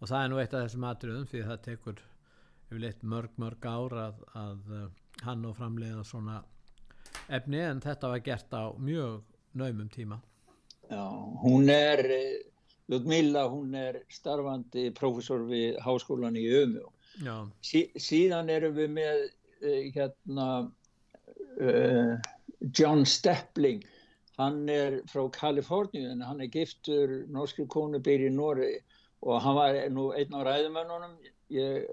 [0.00, 2.02] og það er nú eitt af þessum atriðum því það tekur
[2.66, 4.88] yfirleitt mörg mörg ár að, að uh,
[5.26, 6.40] hann og framleiða svona
[7.32, 9.22] efni en þetta var gert á mjög
[9.56, 10.20] naumum tíma.
[10.90, 11.02] Já,
[11.42, 12.02] hún er
[12.88, 16.84] Ludmilla, hún er starfandi profesor við háskólan í Ömu
[17.64, 20.48] sí, síðan erum við með uh, hérna
[21.60, 22.12] uh,
[22.70, 23.84] John Steppling
[24.36, 28.74] hann er frá Kaliforníu en hann er giftur norskri konu býr í Nóri
[29.22, 31.16] og hann var nú einn á ræðumönnunum.
[31.54, 31.86] Ég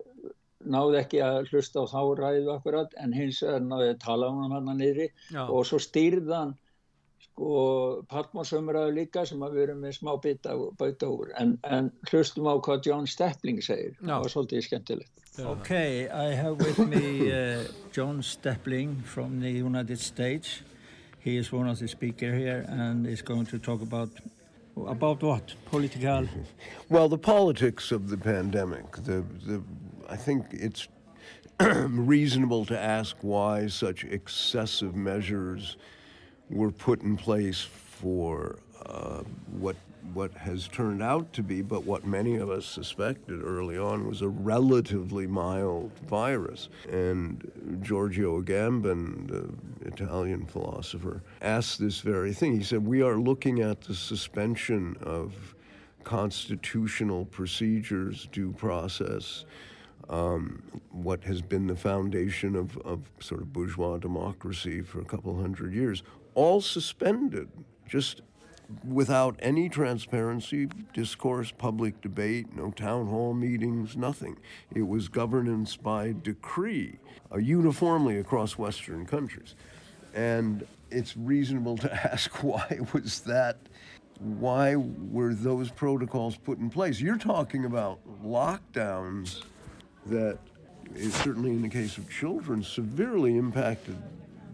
[0.63, 4.51] náði ekki að hlusta á þá ræðu akkurat en hins vegar náði að tala um
[4.51, 5.43] hann Já.
[5.47, 6.55] og svo stýrðan
[7.23, 11.31] sko partmórsumræðu líka sem að við erum með smá bita bæta úr.
[11.39, 13.95] En, en hlustum á hvað John Steppling segir.
[13.99, 14.05] Já.
[14.13, 15.23] það var svolítið skemmtilegt.
[15.39, 20.61] Okay, I have with me uh, John Steppling from the United States.
[21.19, 24.09] He is one of the speakers here and is going to talk about
[24.75, 25.53] About what?
[25.65, 26.27] Political?
[26.89, 28.91] Well, the politics of the pandemic.
[28.91, 29.63] The, the,
[30.09, 30.87] I think it's
[31.59, 35.77] reasonable to ask why such excessive measures
[36.49, 39.75] were put in place for uh, what
[40.13, 44.21] what has turned out to be, but what many of us suspected early on, was
[44.21, 46.69] a relatively mild virus.
[46.89, 52.57] And Giorgio Agamben, the Italian philosopher, asked this very thing.
[52.57, 55.55] He said, We are looking at the suspension of
[56.03, 59.45] constitutional procedures, due process,
[60.09, 60.61] um,
[60.91, 65.73] what has been the foundation of, of sort of bourgeois democracy for a couple hundred
[65.73, 66.03] years,
[66.35, 67.47] all suspended,
[67.87, 68.21] just
[68.87, 74.37] without any transparency, discourse, public debate, no town hall meetings, nothing.
[74.73, 76.97] It was governance by decree,
[77.31, 79.55] uh, uniformly across Western countries.
[80.13, 83.57] And it's reasonable to ask why was that?
[84.19, 87.01] Why were those protocols put in place?
[87.01, 89.41] You're talking about lockdowns
[90.05, 90.37] that,
[91.09, 93.97] certainly in the case of children, severely impacted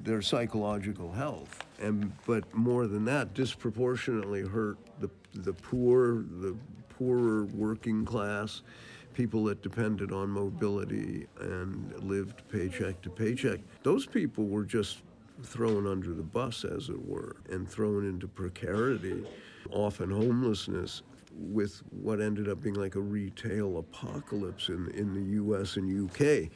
[0.10, 6.56] their psychological health and but more than that, disproportionately hurt the the poor, the
[6.90, 8.62] poorer working class,
[9.14, 13.60] people that depended on mobility and lived paycheck to paycheck.
[13.84, 15.00] Those people were just
[15.44, 19.24] thrown under the bus, as it were, and thrown into precarity,
[19.72, 25.78] often homelessness, with what ended up being like a retail apocalypse in, in the US
[25.78, 26.50] and UK.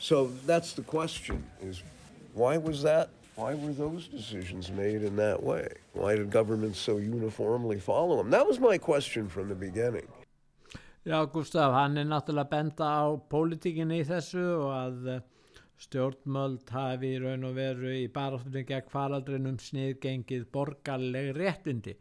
[0.00, 1.82] So that's the question is
[2.36, 3.08] why was that?
[3.36, 5.68] Why were those decisions made in that way?
[5.92, 8.30] Why did governments so uniformly follow them?
[8.30, 10.08] That was my question from the beginning.
[11.06, 15.20] Já, Gustaf, hann er náttúrulega benda á pólitíkinni í þessu og að eh,
[15.84, 21.94] stjórnmöld hafi í raun og veru í baráttunni gegn faraldrinum sniðgengið borgarleg réttindi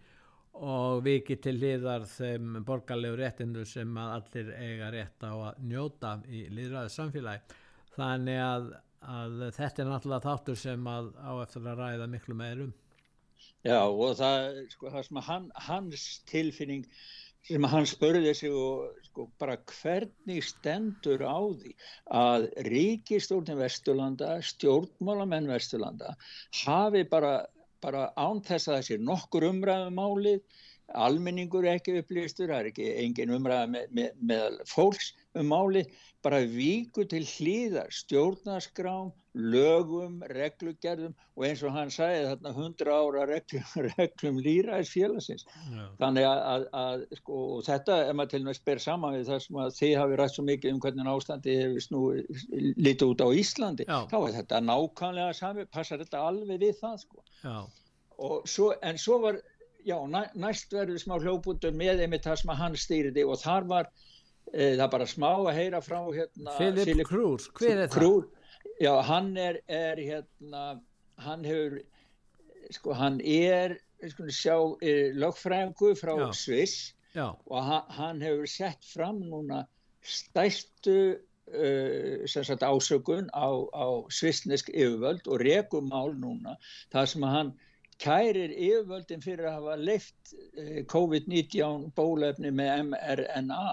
[0.55, 6.47] og vikið til hliðar þeim borgarlegu réttindu sem allir eiga rétt á að njóta í
[6.49, 7.61] liðræðið samfélagi.
[7.95, 8.71] Þannig að
[9.05, 12.73] að þetta er náttúrulega þáttur sem að á eftir að ræða miklu meirum
[13.65, 16.83] Já og það, sko, það sem að hann, hans tilfinning
[17.45, 21.73] sem að hann spörði sig og sko bara hvernig stendur á því
[22.19, 26.15] að ríkistórnum Vesturlanda, stjórnmálamenn Vesturlanda
[26.63, 27.35] hafi bara,
[27.85, 30.41] bara án þess að þessi nokkur umræðum málið,
[30.93, 35.91] almenningur ekki upplýstur, það er ekki engin umræða með, með, með fólks um málið,
[36.25, 43.25] bara víku til hlýðar stjórnaskrám, lögum, reglugerðum og eins og hann sagði þarna 100 ára
[43.29, 43.65] reglum,
[43.97, 45.45] reglum líraðis félagsins.
[45.45, 45.83] Já.
[45.99, 49.41] Þannig að, að, að sko, þetta er maður til og með spyr saman við það
[49.45, 52.03] sem að þið hafi rætt svo mikið um hvernig ástandi hefur snú
[52.87, 53.89] lítið út á Íslandi.
[53.89, 53.99] Já.
[54.13, 57.25] Þá er þetta nákvæmlega sami, passar þetta alveg við það sko.
[58.47, 59.41] Svo, en svo var,
[59.83, 59.97] já,
[60.39, 63.91] næst verður smá hljóputur með einmitt það sem hann stýrði og þar var
[64.53, 68.71] það er bara smá að heyra frá hérna, Philip Krús, hver er Krúr, það?
[68.81, 70.63] Já, hann er, er hérna,
[71.23, 71.79] hann hefur
[72.75, 73.77] sko, hann er
[74.11, 76.27] sko, sjá, er lögfræðingu frá já.
[76.35, 77.29] Sviss já.
[77.45, 79.63] og hann, hann hefur sett fram núna
[80.05, 86.57] stæstu uh, sagt, ásökun á, á svissnesk yfirvöld og rekumál núna
[86.93, 87.55] það sem hann
[88.01, 93.67] kærir yfirvöldin fyrir að hafa leift eh, COVID-19 bólefni með mRNA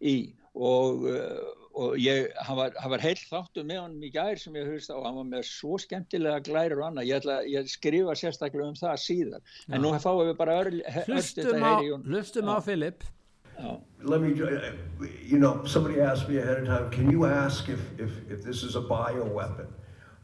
[0.00, 0.16] í
[0.54, 1.44] og, eh,
[1.80, 4.98] og ég, hann var, var heilt þáttu með honum í gær sem ég höfist á,
[4.98, 8.98] hann var með svo skemmtilega glærir og annað, ég ætla að skrifa sérstaklega um það
[9.04, 9.70] síðan, Já.
[9.76, 10.58] en nú fáum við bara
[11.06, 11.74] hlustum á,
[12.10, 13.06] hlustum á Filip
[14.02, 14.32] Let me,
[15.22, 18.62] you know, somebody asked me ahead of time, can you ask if, if, if this
[18.62, 19.66] is a bioweapon?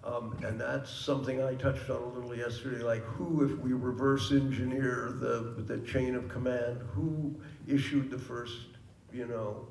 [0.03, 4.31] Um, and that's something I touched on a little yesterday, like who, if we reverse
[4.31, 7.35] engineer the, the chain of command, who
[7.66, 8.76] issued the first,
[9.17, 9.67] you know,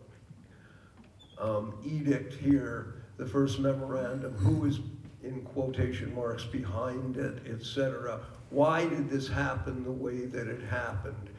[1.38, 4.80] um, edict here, the first memorandum, who is
[5.24, 8.22] in quotation marks behind it, etc.
[8.50, 11.30] Why did this happen the way that it happened?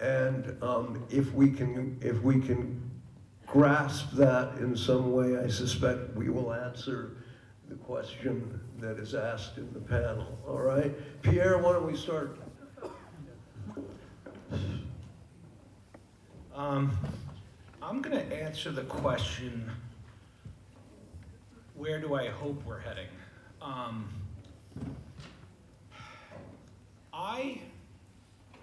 [0.00, 2.90] And um, if we can, if we can
[3.46, 7.16] grasp that in some way, I suspect we will answer
[7.68, 10.38] the question that is asked in the panel.
[10.46, 12.38] All right, Pierre, why don't we start?
[16.54, 16.96] Um,
[17.88, 19.70] I'm going to answer the question
[21.76, 23.06] where do I hope we're heading?
[23.62, 24.08] Um,
[27.12, 27.60] I,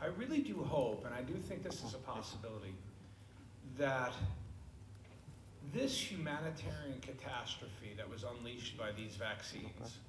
[0.01, 2.73] I really do hope, and I do think this is a possibility,
[3.77, 4.11] that
[5.71, 9.99] this humanitarian catastrophe that was unleashed by these vaccines,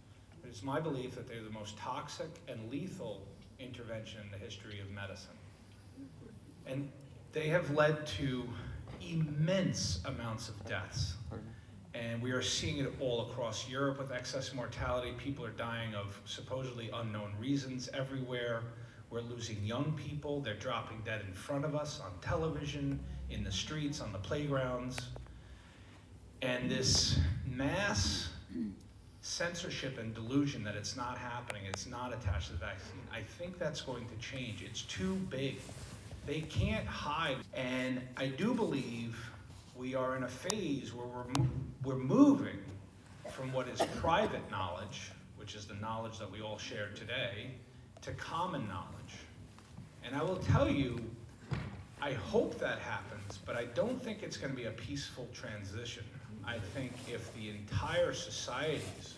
[0.43, 3.23] it's my belief that they're the most toxic and lethal
[3.61, 5.39] intervention in the history of medicine.
[6.67, 6.91] And
[7.33, 8.49] they have led to
[9.11, 11.15] immense amounts of deaths.
[11.27, 11.39] Mm-hmm.
[11.95, 15.13] And we are seeing it all across Europe with excess mortality.
[15.17, 18.63] People are dying of supposedly unknown reasons everywhere.
[19.11, 20.41] We're losing young people.
[20.41, 22.99] They're dropping dead in front of us on television,
[23.31, 24.99] in the streets, on the playgrounds.
[26.43, 28.29] And this mass
[29.25, 33.59] censorship and delusion that it's not happening, it's not attached to the vaccine, I think
[33.59, 34.63] that's going to change.
[34.63, 35.57] It's too big.
[36.27, 37.37] They can't hide.
[37.53, 39.19] And I do believe
[39.77, 41.45] we are in a phase where we're,
[41.83, 42.59] we're moving
[43.31, 47.51] from what is private knowledge, which is the knowledge that we all share today,
[48.03, 48.95] to common knowledge.
[50.03, 50.99] And I will tell you,
[52.01, 56.05] I hope that happens, but I don't think it's going to be a peaceful transition.
[56.47, 59.15] I think if the entire societies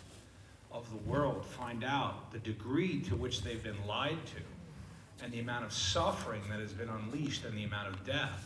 [0.73, 4.43] of the world find out the degree to which they've been lied to
[5.23, 8.45] and the amount of suffering that has been unleashed and the amount of death,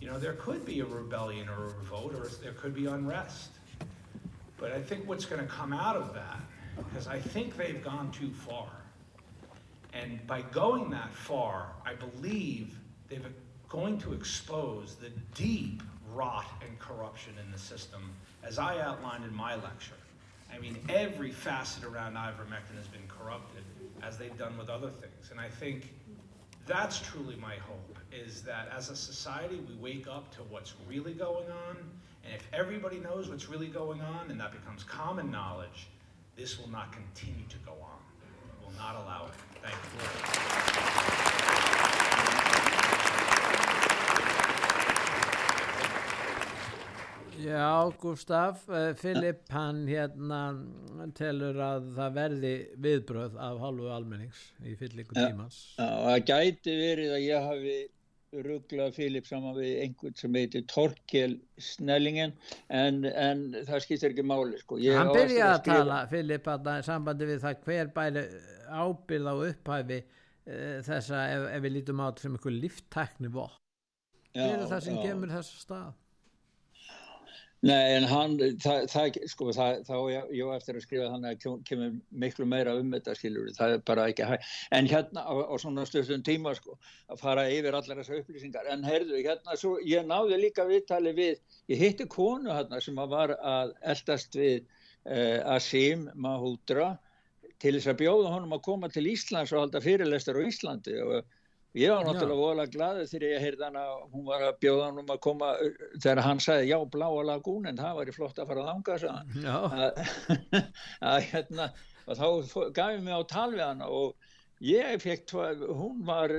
[0.00, 3.50] you know, there could be a rebellion or a revolt or there could be unrest.
[4.58, 6.40] But I think what's going to come out of that,
[6.76, 8.68] because I think they've gone too far.
[9.92, 13.20] And by going that far, I believe they're
[13.68, 18.10] going to expose the deep rot and corruption in the system,
[18.42, 19.94] as I outlined in my lecture.
[20.54, 23.62] I mean, every facet around ivermectin has been corrupted,
[24.06, 25.30] as they've done with other things.
[25.30, 25.92] And I think
[26.66, 31.12] that's truly my hope, is that as a society, we wake up to what's really
[31.12, 31.76] going on.
[32.24, 35.88] And if everybody knows what's really going on and that becomes common knowledge,
[36.36, 38.00] this will not continue to go on.
[38.62, 39.32] We'll not allow it.
[39.62, 41.23] Thank you.
[47.42, 48.62] Já, Gustaf,
[49.00, 50.40] Filip hann hérna
[51.18, 52.52] telur að það verði
[52.84, 55.58] viðbröð af hálfu almennings í fyllingu tímans.
[55.78, 57.74] Já, það gæti verið að ég hafi
[58.44, 62.32] rugglað Filip saman við einhvern sem heitir Torkel Snellingen
[62.68, 64.78] en, en það skiptir ekki máli sko.
[64.82, 68.24] Ég hann byrjaði að skrifa- tala, Filip, að sambandi við það hver bæri
[68.74, 72.58] ábyrð á upphæfi uh, þessa, ef, ef við lítum á þetta sem einhver
[73.34, 73.60] vopn.
[74.34, 75.02] Já, Hver er það sem já.
[75.06, 75.92] kemur þessa stað?
[77.64, 81.38] Nei, en hann, það, það sko, það, þá ég, ég eftir að skrifa þannig að
[81.44, 81.92] kem- kemur
[82.24, 84.50] miklu meira um þetta skilur, það er bara ekki hæg.
[84.76, 86.76] En hérna á, á svona stöðstum tíma sko,
[87.08, 88.68] að fara yfir allar þessar upplýsingar.
[88.74, 91.40] En heyrðu, hérna, svo, ég náði líka viðtali við,
[91.72, 96.90] ég hitti konu hérna sem að var að eldast við uh, Asim Mahúdra
[97.62, 101.32] til þess að bjóða honum að koma til Íslands og halda fyrirlestar á Íslandi og
[101.74, 105.22] ég var náttúrulega voðalega glaður þegar ég heyrði hana, hún var að bjóða honum að
[105.26, 105.48] koma
[105.96, 109.56] þegar hann sagði já, bláa lagúnin, það væri flott að fara að langa, hann Já.
[109.74, 109.98] að,
[111.14, 111.68] að hérna
[112.04, 114.30] og þá gaf ég mig á tal við hana og
[114.64, 115.34] ég fekk,
[115.74, 116.32] hún var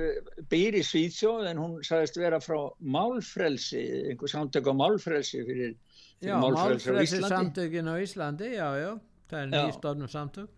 [0.50, 3.82] býr í Svíðsjóð en hún sagðist vera frá málfrelsi
[4.12, 5.76] einhver samtök á málfrelsi fyrir,
[6.22, 8.90] fyrir Já, málfrelsi á málfrelsi Íslandi samtökin á Íslandi, já, já,
[9.28, 9.66] það er Já.
[9.66, 10.55] nýstofnum samtök.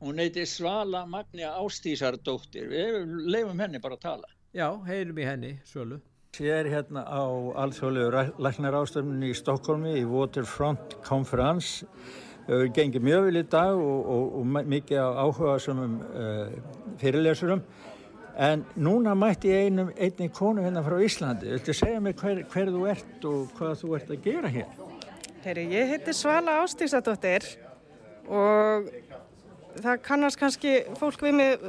[0.00, 5.50] Hún heiti Svala Magnia Ástísardóttir við leifum henni bara að tala Já, heyrum í henni,
[5.68, 5.98] Svölu.
[6.40, 7.24] Ég er hérna á
[7.64, 11.84] alþjóðlegu læknar ástöfnunni í Stokkólmi í Waterfront Conference
[12.48, 16.54] gengið mjög vel í dag og, og, og mikið á áhuga svonum uh,
[17.00, 17.60] fyrirlesurum.
[18.38, 21.50] En núna mætti ég einum, einni konu hérna frá Íslandi.
[21.56, 24.70] Viltu segja mér hver, hver þú ert og hvað þú ert að gera hér?
[25.44, 27.44] Herri, ég heiti Svala Ástísadóttir
[28.24, 28.88] og
[29.84, 31.64] það kannast kannski fólk við mig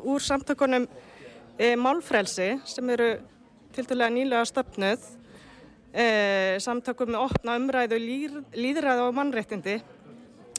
[0.00, 0.86] úr samtökunum
[1.58, 3.10] e, Málfrelsi sem eru
[3.74, 5.06] til dælega nýlega stöfnuð
[5.94, 6.06] e,
[6.62, 9.80] samtökum með opna umræðu líð, líðræðu og mannréttindi.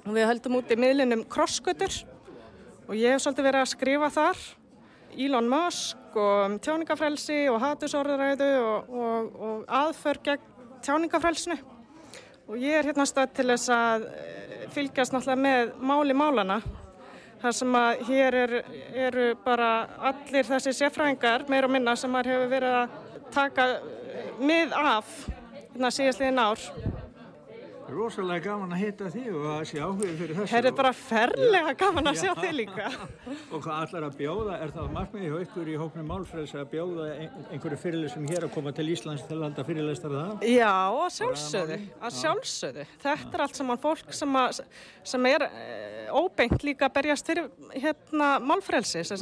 [0.05, 2.01] Og við höldum út í miðlinum krossgötur
[2.85, 4.41] og ég hef svolítið verið að skrifa þar.
[5.15, 10.51] Elon Musk og tjáningafrelsi og hatusórðuræðu og, og, og aðför gegn
[10.85, 11.57] tjáningafrelsinu
[12.45, 16.59] og ég er hérna stöð til þess að eh, fylgjast náttúrulega með máli málana
[17.41, 18.61] þar sem að hér eru
[19.05, 19.69] er bara
[20.09, 22.99] allir þessi sérfræðingar meir og minna sem maður hefur verið að
[23.35, 23.67] taka
[24.39, 25.15] mið af
[25.75, 26.61] hérna síðastliðin ár
[27.85, 30.49] Rósalega gaman að hitta þig og að sé áhugið fyrir þessu.
[30.49, 32.87] Það er bara ferlega gaman að sjá þig líka.
[33.53, 37.07] og hvað allar að bjóða, er það markmiði hjá ykkur í hóknum málfræðis að bjóða
[37.53, 40.45] einhverju fyrirlesum hér að koma til Íslands til að halda fyrirlestar það?
[40.49, 42.87] Já, að sjálfsögðu, að sjálfsögðu.
[43.05, 44.61] Þetta er allt saman fólk sem, að,
[45.13, 45.79] sem er e,
[46.09, 49.13] óbengt líka að berjast fyrir hérna málfræðsis,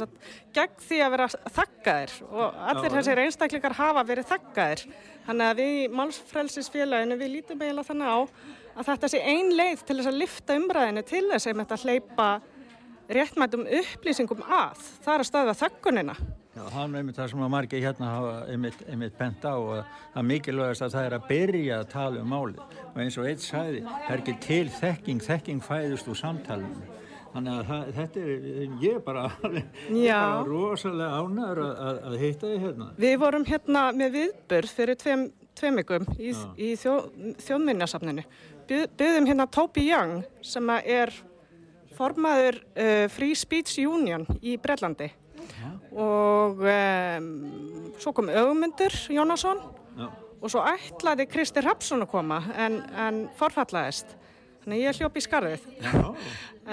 [0.56, 4.88] gegn því að vera þakkaðir og allir Já, þessir einstaklingar hafa verið þakkaðir.
[5.24, 8.18] Þannig að við í málfrælsisfélaginu við lítum eiginlega þannig á
[8.74, 12.28] að þetta sé ein leið til þess að lifta umræðinu til þess að þetta hleypa
[13.14, 14.80] réttmætum upplýsingum að.
[15.04, 16.16] Það er að staða þökkunina.
[16.54, 19.96] Já, það er einmitt það sem að margi hérna hafa einmitt, einmitt bent á og
[20.14, 22.60] það mikilvægast að það er að byrja að tala um málið
[22.92, 26.84] og eins og eitt sæði, það er ekki til þekking, þekking fæðist úr samtalenu.
[27.34, 32.66] Þannig að það, þetta er, ég er bara, bara rosalega ánæður að, að hitta þið
[32.68, 32.88] hérna.
[33.04, 35.24] Við vorum hérna með viðbörð fyrir tveim,
[35.58, 36.30] tveimigum í,
[36.62, 36.92] í þjó,
[37.42, 38.26] þjóðminnarsafninu.
[38.70, 41.12] Byðum hérna Toby Young sem er
[41.98, 45.10] formaður uh, Free Speech Union í Brellandi
[45.44, 45.70] Já.
[46.00, 47.28] og um,
[48.00, 49.60] svo kom Ögumundur Jónasson
[49.98, 50.06] Já.
[50.40, 54.14] og svo ætlaði Kristi Rapsson að koma en, en forfallaðist.
[54.64, 55.68] Þannig ég hljópi í skarðið.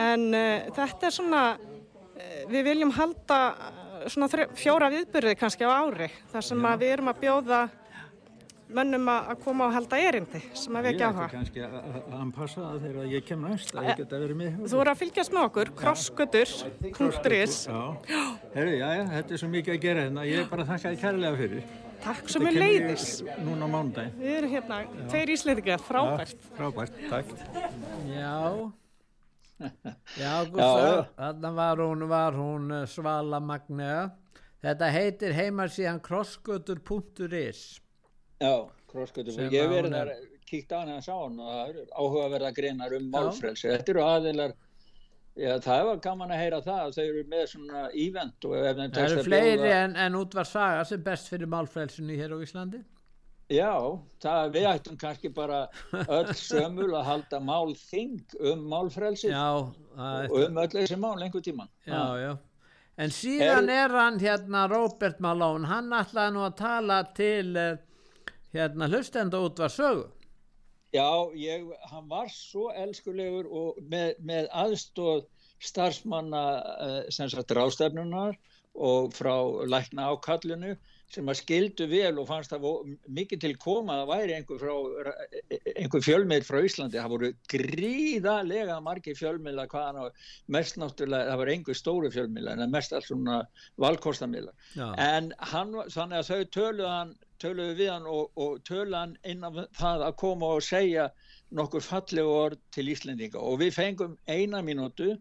[0.08, 5.72] en uh, þetta er svona, uh, við viljum halda uh, svona fjóra viðbyrði kannski á
[5.76, 6.10] ári.
[6.32, 7.62] Þar sem við erum að bjóða
[8.72, 11.26] mönnum að koma og halda erindi sem að við ekki áhuga.
[11.26, 14.58] Ég ætti kannski að anpassa það þegar ég kem næst að ég geta verið með.
[14.72, 17.56] Þú eru að fylgjast með okkur, krossgötur.is.
[18.56, 20.28] Herru, já, já, þetta er svo mikið að gera hérna.
[20.30, 21.66] Ég er bara þakkaði kærlega fyrir.
[22.02, 23.08] Takk sem er leiðis.
[23.46, 24.14] Núna á mánudagin.
[24.20, 24.80] Við erum hérna,
[25.12, 26.38] tveir íslendingar, frábært.
[26.38, 27.34] Ja, frábært, takk.
[28.10, 28.72] Já,
[30.24, 34.10] já, Gustaf, þarna var hún, var hún eh, Svala Magnea.
[34.62, 37.62] Þetta heitir heimarsíðan crosscutter.is.
[38.42, 38.54] Já,
[38.90, 39.38] crosscutter.
[39.54, 40.12] Ég verði þar,
[40.50, 43.70] kíkt á henni að sá hann og það eru áhugaverða greinar um málfrelsi.
[43.70, 44.58] Þetta eru aðilar
[45.42, 49.56] Já, það var gaman að heyra það þau eru með svona ívent Það eru fleiri
[49.64, 49.78] bjóða...
[49.80, 52.82] en, en útvar saga sem best fyrir málfrælsinu hér á Íslandi.
[53.52, 53.74] Já,
[54.24, 55.66] það, við ættum kannski bara
[56.06, 62.04] öll sömul að halda málþing um málfrælsi og um öll þessi mál einhver tíman Já,
[62.22, 62.32] já.
[63.02, 67.80] En síðan er, er hann hérna Robert Malone, hann ætlaði nú að tala til eh,
[68.54, 70.06] hérna hlustenda útvar sögu
[70.92, 71.08] Já,
[71.40, 75.28] ég, hann var svo elskulegur og með, með aðstóð
[75.64, 78.36] starfsmanna uh, sem sagt rástefnunar
[78.76, 79.36] og frá
[79.68, 80.76] lækna ákallinu
[81.12, 86.06] sem að skildu vel og fannst það mikið til koma að væri einhver, frá, einhver
[86.06, 87.00] fjölmiðl frá Íslandi.
[87.02, 90.22] Það voru gríðalega margi fjölmiðla hvaðan og
[90.56, 93.42] mest náttúrulega það var einhver stóru fjölmiðla en mest alls svona
[93.84, 100.08] valkostamíla en hann, þannig að þau töluðan töluðu við hann og, og hann innan það
[100.08, 101.10] að koma og segja
[101.52, 105.16] nokkur fallegu orð til Íslendinga og við fengum eina mínútu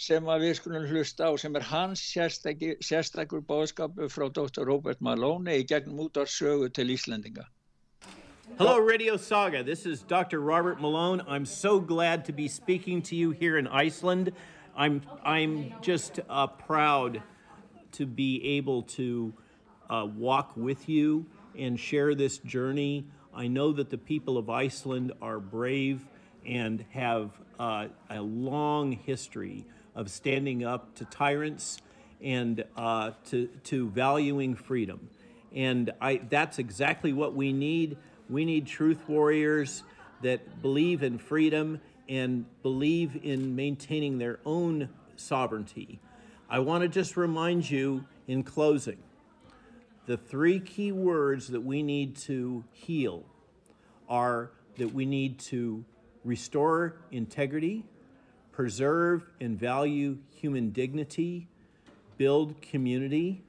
[0.00, 4.64] sem við skulum hlusta á sem er hans sérstakur bóðskapu frá Dr.
[4.64, 7.44] Robert í gegnum útarsögu til Íslendinga.
[8.58, 9.62] Hello, Radio Saga.
[9.62, 10.40] This is Dr.
[10.40, 11.22] Robert Malone.
[11.28, 14.32] I'm so glad to be speaking to you here in Iceland.
[14.76, 17.22] I'm, I'm just uh, proud
[17.92, 19.32] to be able to
[19.88, 21.26] uh, walk with you
[21.58, 23.06] and share this journey.
[23.34, 26.06] I know that the people of Iceland are brave
[26.46, 31.80] and have uh, a long history of standing up to tyrants
[32.22, 35.10] and uh, to, to valuing freedom.
[35.54, 37.96] And I, that's exactly what we need.
[38.28, 39.82] We need truth warriors
[40.22, 46.00] that believe in freedom and believe in maintaining their own sovereignty.
[46.48, 48.98] I want to just remind you in closing
[50.06, 53.24] the three key words that we need to heal
[54.08, 55.84] are that we need to
[56.24, 57.84] restore integrity,
[58.52, 61.48] preserve and value human dignity,
[62.18, 63.42] build community,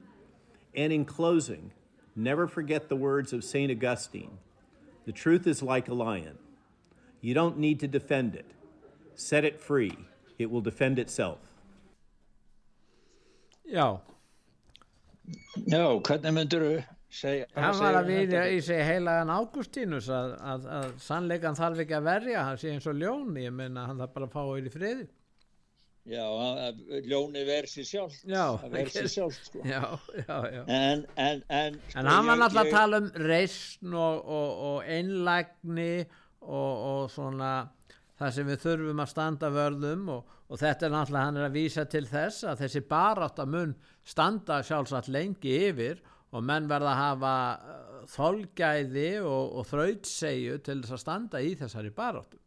[0.74, 1.72] and in closing,
[2.16, 3.70] never forget the words of St.
[3.70, 4.38] Augustine
[5.04, 6.38] The truth is like a lion.
[7.20, 8.46] You don't need to defend it,
[9.14, 9.96] set it free,
[10.38, 11.38] it will defend itself.
[13.70, 14.00] Já,
[15.70, 16.72] Já, hvernig myndur þú
[17.12, 17.46] segja?
[17.54, 22.06] hann var að vilja í sig heilagan Águstínus að, að, að sannleikan þarf ekki að
[22.08, 24.76] verja, hann sé eins og ljón, ég meina hann þarf bara að fá auðvitað í
[24.78, 25.08] friði.
[26.10, 28.16] Já, að ljóni versi sjálf.
[28.26, 29.60] Já, að versi sjálf, sko.
[29.70, 29.84] Já,
[30.18, 30.62] já, já.
[30.66, 34.24] En, en, en, sko, En hann var ég- náttúrulega að ég- tala um reysn og,
[34.38, 35.92] og, og einlægni
[36.40, 37.52] og, og svona
[38.22, 41.56] það sem við þurfum að standa vörðum og, og þetta er náttúrulega hann er að
[41.58, 43.74] vísa til þess að þessi barátta mun
[44.06, 46.02] standa sjálfsagt lengi yfir
[46.32, 51.52] og menn verða að hafa uh, þolgæði og, og þrautsegju til þess að standa í
[51.60, 52.38] þessari baráttu.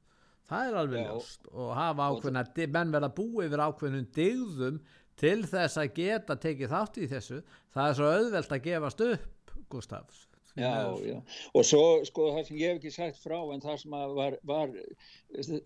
[0.45, 4.80] Það er alveg ljóst og hafa ákveðna, menn verða að búa yfir ákveðnum digðum
[5.17, 7.41] til þess að geta tekið þátt í þessu.
[7.73, 10.26] Það er svo auðvelt að gefast upp, Gustaf.
[10.55, 11.19] Já, já.
[11.53, 14.75] Og svo, sko, það sem ég hef ekki sagt frá, en það sem var, var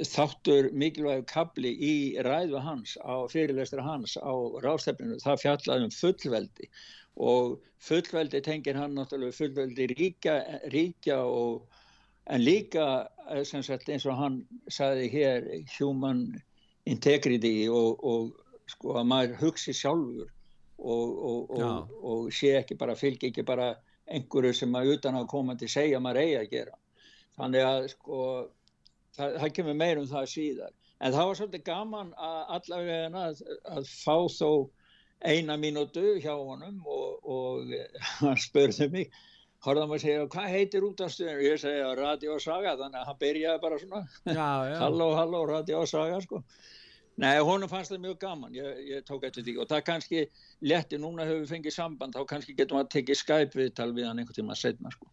[0.09, 4.33] þáttur mikilvægur kabli í ræðu hans, á fyrirlestur hans á
[4.65, 6.69] rástefninu, það fjallaði um fullveldi.
[7.21, 10.39] Og fullveldi tengir hann náttúrulega fullveldi ríkja,
[10.73, 11.67] ríkja og
[12.29, 12.87] en líka
[13.29, 16.25] eh, sagt eins og hann sagði hér human
[16.89, 18.33] integrity og, og
[18.69, 20.29] sko að maður hugsi sjálfur
[20.79, 23.73] og, og, og sé ekki bara fylgi ekki bara
[24.10, 26.78] einhverju sem að utan að komandi segja maður eigi að gera.
[27.39, 28.20] Þannig að sko
[29.16, 30.76] það, það kemur meir um það síðar.
[30.99, 33.41] En það var svolítið gaman að allavega að,
[33.78, 34.51] að fá þó
[35.20, 37.74] eina mínútu hjá honum og, og
[38.20, 39.20] hann spurði mig
[39.66, 43.64] horfðum að segja hvað heitir útastöðin og ég segja Radio Saga þannig að hann byrjaði
[43.64, 44.03] bara svona.
[44.24, 44.76] Já, já.
[44.84, 46.43] halló halló Radio Saga sko
[47.20, 49.57] Nei, honum fannst það mjög gaman, ég, ég tók eftir því.
[49.59, 50.22] Og það kannski
[50.72, 54.07] letti, núna höfum við fengið samband, þá kannski getum við að tekið Skype viðtal við
[54.07, 55.09] hann einhvern tíma setna sko.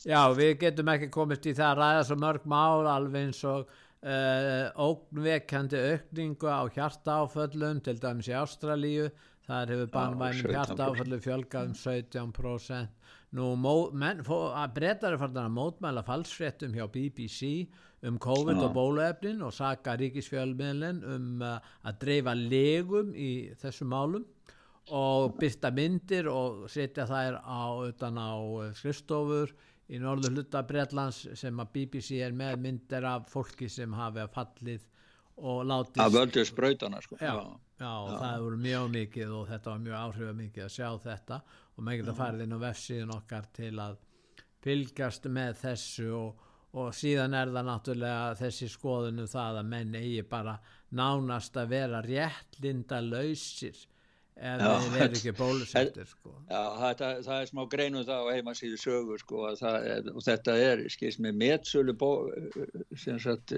[0.00, 3.66] Já, við getum ekki komist í það að ræða svo mörg mál alveg eins og
[3.68, 9.10] uh, ógnvekjandi aukningu á hjartaáföllum til dæmis í Ástralíu
[9.50, 10.54] þar hefur banvænum 17%.
[10.54, 12.98] hjartaáföllum fjölgað um 17%
[13.38, 17.68] nú að breytar er farin að mótmæla falsfréttum hjá BBC
[18.06, 18.64] um COVID Já.
[18.66, 24.24] og bóluefnin og saka ríkisfjölmiðlinn um uh, að dreifa legum í þessum málum
[24.90, 28.34] og byrta myndir og setja þær á utan á
[28.64, 29.52] eh, skrifstofur
[29.90, 34.86] í norður hluta Bretlands sem að BBC er með myndir af fólki sem hafi fallið
[35.40, 37.20] og látið að völdu sprautana sko.
[37.20, 37.36] já,
[37.80, 41.40] já, og það voru mjög mikið og þetta var mjög áhrifamikið að sjá þetta.
[41.74, 43.98] Og maður geta farið inn á vefsíðun okkar til að
[44.60, 50.26] fylgjast með þessu og, og síðan er það náttúrulega þessi skoðunum það að menn eigi
[50.28, 50.58] bara
[50.96, 53.86] nánast að vera réttlinda lausir
[54.40, 56.32] ef Já, þeir eru ekki bólusettir sko.
[56.48, 60.24] Já, þetta, það er smá greinu það á heimasíðu sögu sko, að það er, og
[60.24, 62.10] þetta er skils með metsölu bó,
[62.96, 63.52] sagt,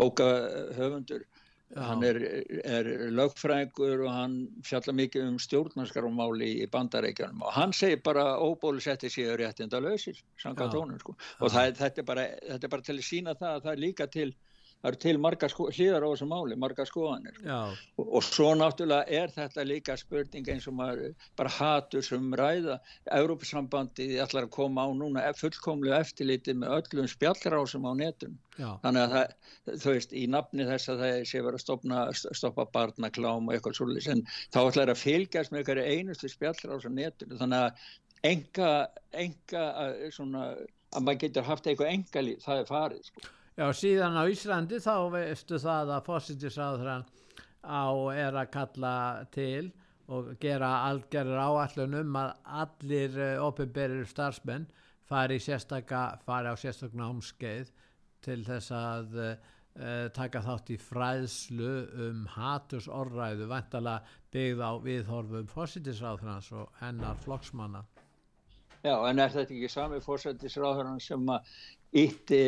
[0.00, 1.22] bókahöfundur
[1.68, 1.82] Já.
[1.84, 2.16] hann er,
[2.64, 9.10] er lögfræðingur og hann fjalla mikið um stjórnarskarumáli í bandareikjanum og hann segir bara óbólusetti
[9.12, 10.54] séu réttinda lausir Já.
[10.56, 11.16] honum sko.
[11.40, 13.84] og það, þetta, er bara, þetta er bara til að sína það að það er
[13.84, 14.30] líka til
[14.78, 17.46] það eru til margar sko, hlýðar á þessu máli, margar skoðanir sko.
[17.98, 22.78] Og, og svo náttúrulega er þetta líka spurning eins og maður bara hatur sem ræða.
[23.18, 29.02] Európusambandið ætlar að koma á núna e- fullkomlega eftirliti með öllum spjallrásum á netun þannig
[29.04, 29.34] að það,
[29.82, 33.78] þú veist, í nafni þess að það sé verið að stopna, stoppa barnaklám og eitthvað
[33.78, 34.24] svolítið, en
[34.54, 38.70] þá ætlar að fylgjast með einhverju einustu spjallrás á netinu, þannig að enga,
[39.24, 40.44] enga að, svona,
[40.90, 43.34] að maður getur haft eitthvað engalíf, það er farið, sko.
[43.58, 47.06] Já, síðan á Íslandi þá veistu það að fósitisáðran
[47.66, 48.94] á er að kalla
[49.34, 49.70] til
[50.08, 52.30] og gera algerir áallun um að
[52.62, 54.68] allir uh, opinberir starfsmenn
[55.08, 57.72] fari, fari á sérstakna námskeið
[58.24, 61.74] til þess að uh, taka þátt í fræðslu
[62.08, 64.00] um haturs orðræðu vantala
[64.32, 67.84] byggð á viðhorfum fósitisráðhrans og hennar flokksmanna.
[68.84, 71.24] Já, en er þetta ekki sami fórsættisráðurinn sem
[71.96, 72.38] ítti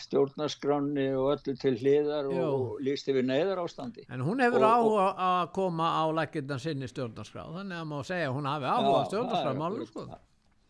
[0.00, 2.52] stjórnarskráni og öllu til hliðar og Jú.
[2.86, 4.06] líst yfir neyðar ástandi?
[4.08, 8.30] En hún hefur Og- áhuga að koma á lækirna sinni stjórnarskrá, þannig að má segja
[8.30, 10.06] að hún hafi áhuga á stjórnarskrá sko.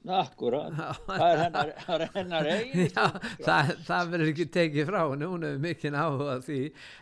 [0.05, 0.73] Akkurat,
[1.07, 1.71] það er hennar,
[2.13, 3.07] hennar eigin Já,
[3.41, 6.59] það, það verður ekki tekið frá henni, hún hefur mikinn áhuga því.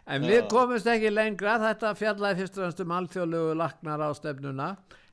[0.07, 0.29] En Já.
[0.31, 4.69] við komumst ekki lengra, þetta fjallaði fyrst og fremst um alþjóðlugu laknar á stefnuna.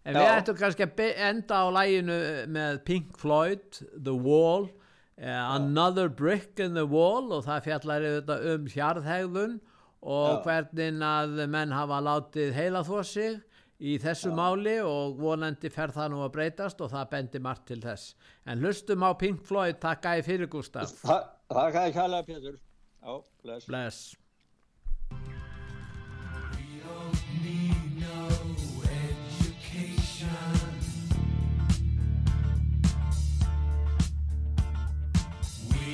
[0.05, 0.36] En við Já.
[0.38, 1.01] ættum kannski að
[1.32, 2.19] enda á læginu
[2.53, 4.69] með Pink Floyd, The Wall,
[5.20, 9.57] Another Brick in the Wall og það fjallar auðvitað um hjarðhegðun
[10.01, 10.43] og Já.
[10.45, 13.41] hvernig að menn hafa látið heila þó sig
[13.80, 17.82] í þessu máli og vonandi fer það nú að breytast og það bendir margt til
[17.84, 18.13] þess.
[18.47, 20.95] En hlustum á Pink Floyd, takk æði fyrir Gustaf.
[21.03, 22.57] Þa- Þakka þér kærlega Pétur.
[23.03, 23.65] Já, bless.
[23.65, 24.15] Bless.
[26.55, 28.48] We don't need no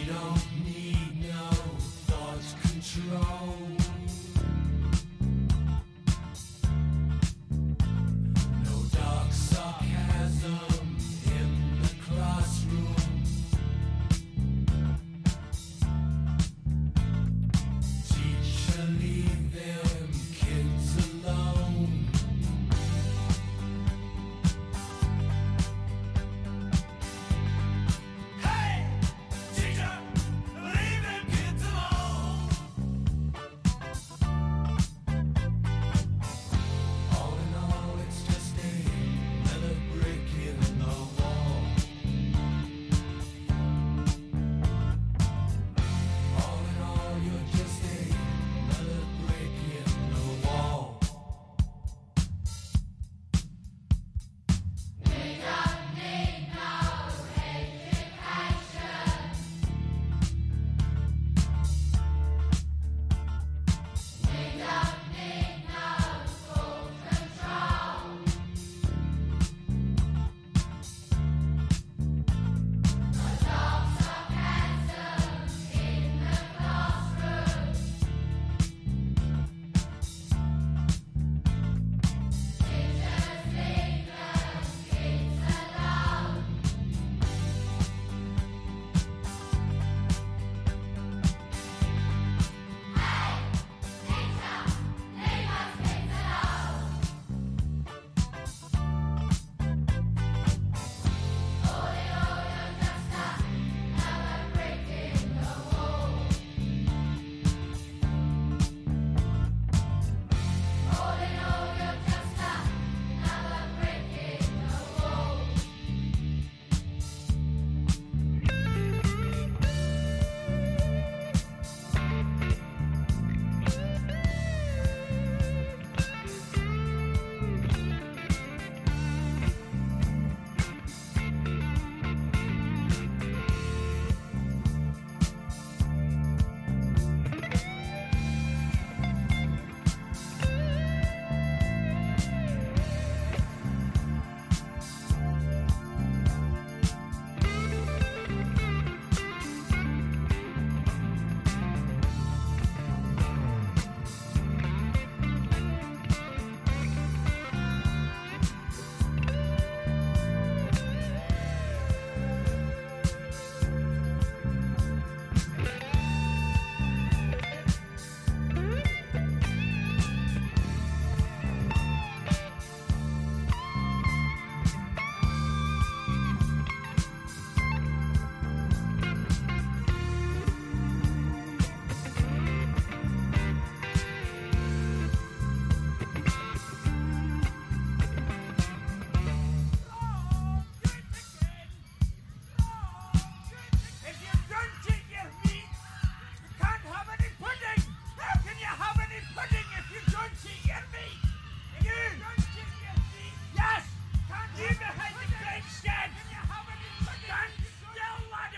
[0.05, 1.49] don't need no
[2.05, 3.64] thought control.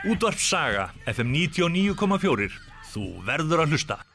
[0.07, 0.35] Still, ladder.
[0.35, 2.51] Útvarp Saga, FM 99,4.
[2.93, 4.06] Þú verður að hlusta.